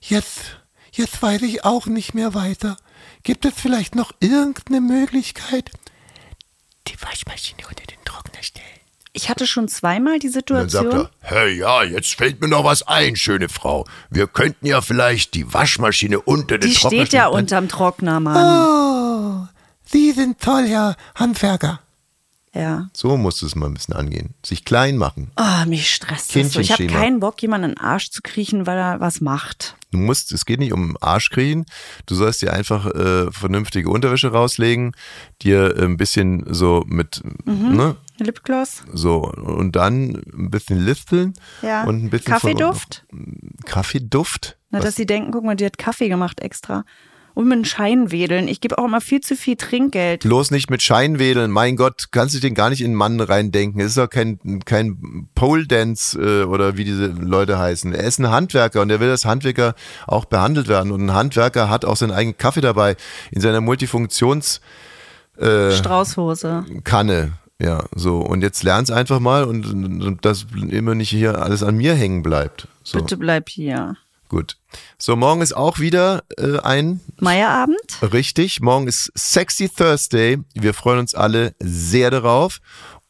jetzt, 0.00 0.58
jetzt 0.92 1.22
weiß 1.22 1.42
ich 1.42 1.64
auch 1.64 1.86
nicht 1.86 2.14
mehr 2.14 2.34
weiter. 2.34 2.76
Gibt 3.22 3.44
es 3.44 3.54
vielleicht 3.56 3.94
noch 3.94 4.12
irgendeine 4.20 4.80
Möglichkeit? 4.80 5.70
Die 6.88 7.00
Waschmaschine 7.00 7.66
unter 7.68 7.84
den 7.86 7.98
Trockner 8.04 8.42
stellen. 8.42 8.64
Ich 9.16 9.28
hatte 9.30 9.46
schon 9.46 9.68
zweimal 9.68 10.18
die 10.18 10.26
Und 10.26 10.50
dann 10.50 10.68
sagt 10.68 10.70
Situation. 10.70 11.08
er, 11.20 11.28
hey, 11.30 11.58
ja, 11.58 11.82
jetzt 11.84 12.14
fällt 12.14 12.40
mir 12.40 12.48
noch 12.48 12.64
was 12.64 12.82
ein, 12.86 13.14
schöne 13.16 13.48
Frau. 13.48 13.86
Wir 14.10 14.26
könnten 14.26 14.66
ja 14.66 14.80
vielleicht 14.80 15.34
die 15.34 15.52
Waschmaschine 15.54 16.20
unter 16.20 16.58
den 16.58 16.68
Die 16.70 16.74
Trockner 16.76 17.06
steht 17.06 17.12
ja 17.12 17.22
stellen. 17.28 17.34
unterm 17.42 17.68
Trockner, 17.68 18.20
Mann. 18.20 19.46
Oh, 19.46 19.46
Sie 19.84 20.12
sind 20.12 20.40
toll, 20.40 20.66
Herr 20.66 20.96
Handwerker. 21.14 21.80
Ja. 22.54 22.88
So 22.92 23.16
musst 23.16 23.42
du 23.42 23.46
es 23.46 23.56
mal 23.56 23.66
ein 23.66 23.74
bisschen 23.74 23.94
angehen. 23.94 24.34
Sich 24.46 24.64
klein 24.64 24.96
machen. 24.96 25.32
Oh, 25.36 25.66
mich 25.68 25.90
stresst 25.90 26.36
das 26.36 26.52
so. 26.52 26.60
Ich 26.60 26.70
habe 26.70 26.86
keinen 26.86 27.18
Bock, 27.18 27.42
jemanden 27.42 27.70
in 27.70 27.74
den 27.74 27.80
Arsch 27.84 28.10
zu 28.10 28.22
kriechen, 28.22 28.66
weil 28.66 28.78
er 28.78 29.00
was 29.00 29.20
macht. 29.20 29.76
Du 29.90 29.98
musst, 29.98 30.30
es 30.32 30.44
geht 30.44 30.60
nicht 30.60 30.72
um 30.72 30.96
Arschkriechen. 31.00 31.66
Du 32.06 32.14
sollst 32.14 32.42
dir 32.42 32.52
einfach 32.52 32.86
äh, 32.86 33.30
vernünftige 33.32 33.90
Unterwäsche 33.90 34.28
rauslegen, 34.32 34.92
dir 35.42 35.74
ein 35.78 35.96
bisschen 35.96 36.44
so 36.52 36.84
mit, 36.86 37.22
Mhm. 37.44 37.76
ne, 37.76 37.96
Lipgloss? 38.18 38.84
so 38.92 39.22
und 39.32 39.74
dann 39.74 40.22
ein 40.32 40.50
bisschen 40.50 40.84
listeln 40.84 41.34
Ja. 41.62 41.82
und 41.84 42.04
ein 42.04 42.10
bisschen 42.10 42.32
Kaffeeduft? 42.34 43.04
Kaffeeduft? 43.66 44.56
Na, 44.70 44.78
Was- 44.78 44.84
dass 44.86 44.96
sie 44.96 45.06
denken, 45.06 45.32
guck 45.32 45.44
mal, 45.44 45.56
die 45.56 45.64
hat 45.66 45.78
Kaffee 45.78 46.08
gemacht 46.08 46.40
extra. 46.40 46.84
Und 47.34 47.48
mit 47.48 47.54
einem 47.54 47.64
Schein 47.64 48.12
wedeln. 48.12 48.46
Ich 48.46 48.60
gebe 48.60 48.78
auch 48.78 48.84
immer 48.84 49.00
viel 49.00 49.20
zu 49.20 49.34
viel 49.34 49.56
Trinkgeld. 49.56 50.22
Bloß 50.22 50.52
nicht 50.52 50.70
mit 50.70 50.82
Scheinwedeln. 50.82 51.50
Mein 51.50 51.74
Gott, 51.74 52.12
kannst 52.12 52.36
du 52.36 52.38
den 52.38 52.54
gar 52.54 52.70
nicht 52.70 52.80
in 52.80 52.86
einen 52.86 52.94
Mann 52.94 53.20
reindenken. 53.20 53.80
Es 53.80 53.88
ist 53.88 53.98
doch 53.98 54.08
kein, 54.08 54.38
kein 54.64 55.28
Pole 55.34 55.66
Dance 55.66 56.16
äh, 56.16 56.44
oder 56.44 56.76
wie 56.76 56.84
diese 56.84 57.06
Leute 57.06 57.58
heißen. 57.58 57.92
Er 57.92 58.04
ist 58.04 58.20
ein 58.20 58.30
Handwerker 58.30 58.82
und 58.82 58.90
er 58.90 59.00
will 59.00 59.10
als 59.10 59.24
Handwerker 59.24 59.74
auch 60.06 60.26
behandelt 60.26 60.68
werden. 60.68 60.92
Und 60.92 61.06
ein 61.06 61.12
Handwerker 61.12 61.68
hat 61.68 61.84
auch 61.84 61.96
seinen 61.96 62.12
eigenen 62.12 62.38
Kaffee 62.38 62.60
dabei 62.60 62.94
in 63.32 63.40
seiner 63.40 63.60
Multifunktionskanne. 63.60 65.72
Straußhose. 65.72 66.64
Ja, 67.60 67.84
so. 67.94 68.18
Und 68.18 68.42
jetzt 68.42 68.62
lern's 68.62 68.90
einfach 68.90 69.20
mal 69.20 69.44
und, 69.44 69.66
und 69.66 70.24
dass 70.24 70.46
immer 70.68 70.94
nicht 70.94 71.10
hier 71.10 71.42
alles 71.42 71.62
an 71.62 71.76
mir 71.76 71.94
hängen 71.94 72.22
bleibt. 72.22 72.68
So, 72.82 72.98
Bitte 72.98 73.16
bleib 73.16 73.48
hier. 73.48 73.96
Gut. 74.34 74.56
So, 74.98 75.14
morgen 75.16 75.42
ist 75.42 75.56
auch 75.56 75.78
wieder 75.78 76.24
äh, 76.36 76.58
ein 76.58 77.00
Meierabend? 77.20 77.76
Richtig, 78.12 78.60
morgen 78.60 78.88
ist 78.88 79.12
Sexy 79.16 79.68
Thursday. 79.68 80.38
Wir 80.54 80.74
freuen 80.74 80.98
uns 80.98 81.14
alle 81.14 81.54
sehr 81.60 82.10
darauf. 82.10 82.58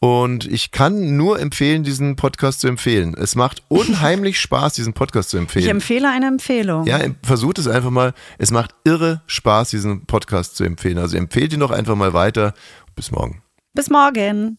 Und 0.01 0.45
ich 0.45 0.71
kann 0.71 1.17
nur 1.17 1.41
empfehlen, 1.41 1.83
diesen 1.83 2.15
Podcast 2.17 2.61
zu 2.61 2.69
empfehlen. 2.69 3.15
Es 3.15 3.37
macht 3.37 3.63
unheimlich 3.69 4.39
Spaß, 4.39 4.75
diesen 4.75 4.93
Podcast 4.93 5.31
zu 5.31 5.39
Ich 5.39 5.43
empfehlen. 5.45 5.71
empfehle 5.71 6.11
eine 6.11 6.27
Empfehlung. 6.27 6.85
Ja, 6.87 7.01
versucht 7.23 7.59
es 7.59 7.67
einfach 7.67 7.91
mal. 7.91 8.13
Es 8.37 8.51
macht 8.51 8.75
irre 8.85 9.23
Spaß, 9.27 9.71
diesen 9.71 10.05
Podcast 10.05 10.57
zu 10.57 10.65
empfehlen. 10.65 10.99
Also 10.99 11.17
empfehlt 11.17 11.55
ihn 11.55 11.61
doch 11.61 11.71
einfach 11.71 11.97
mal 11.97 12.13
weiter. 12.13 12.53
Bis 12.95 13.11
morgen. 13.11 13.43
Bis 13.73 13.89
morgen. 13.89 14.59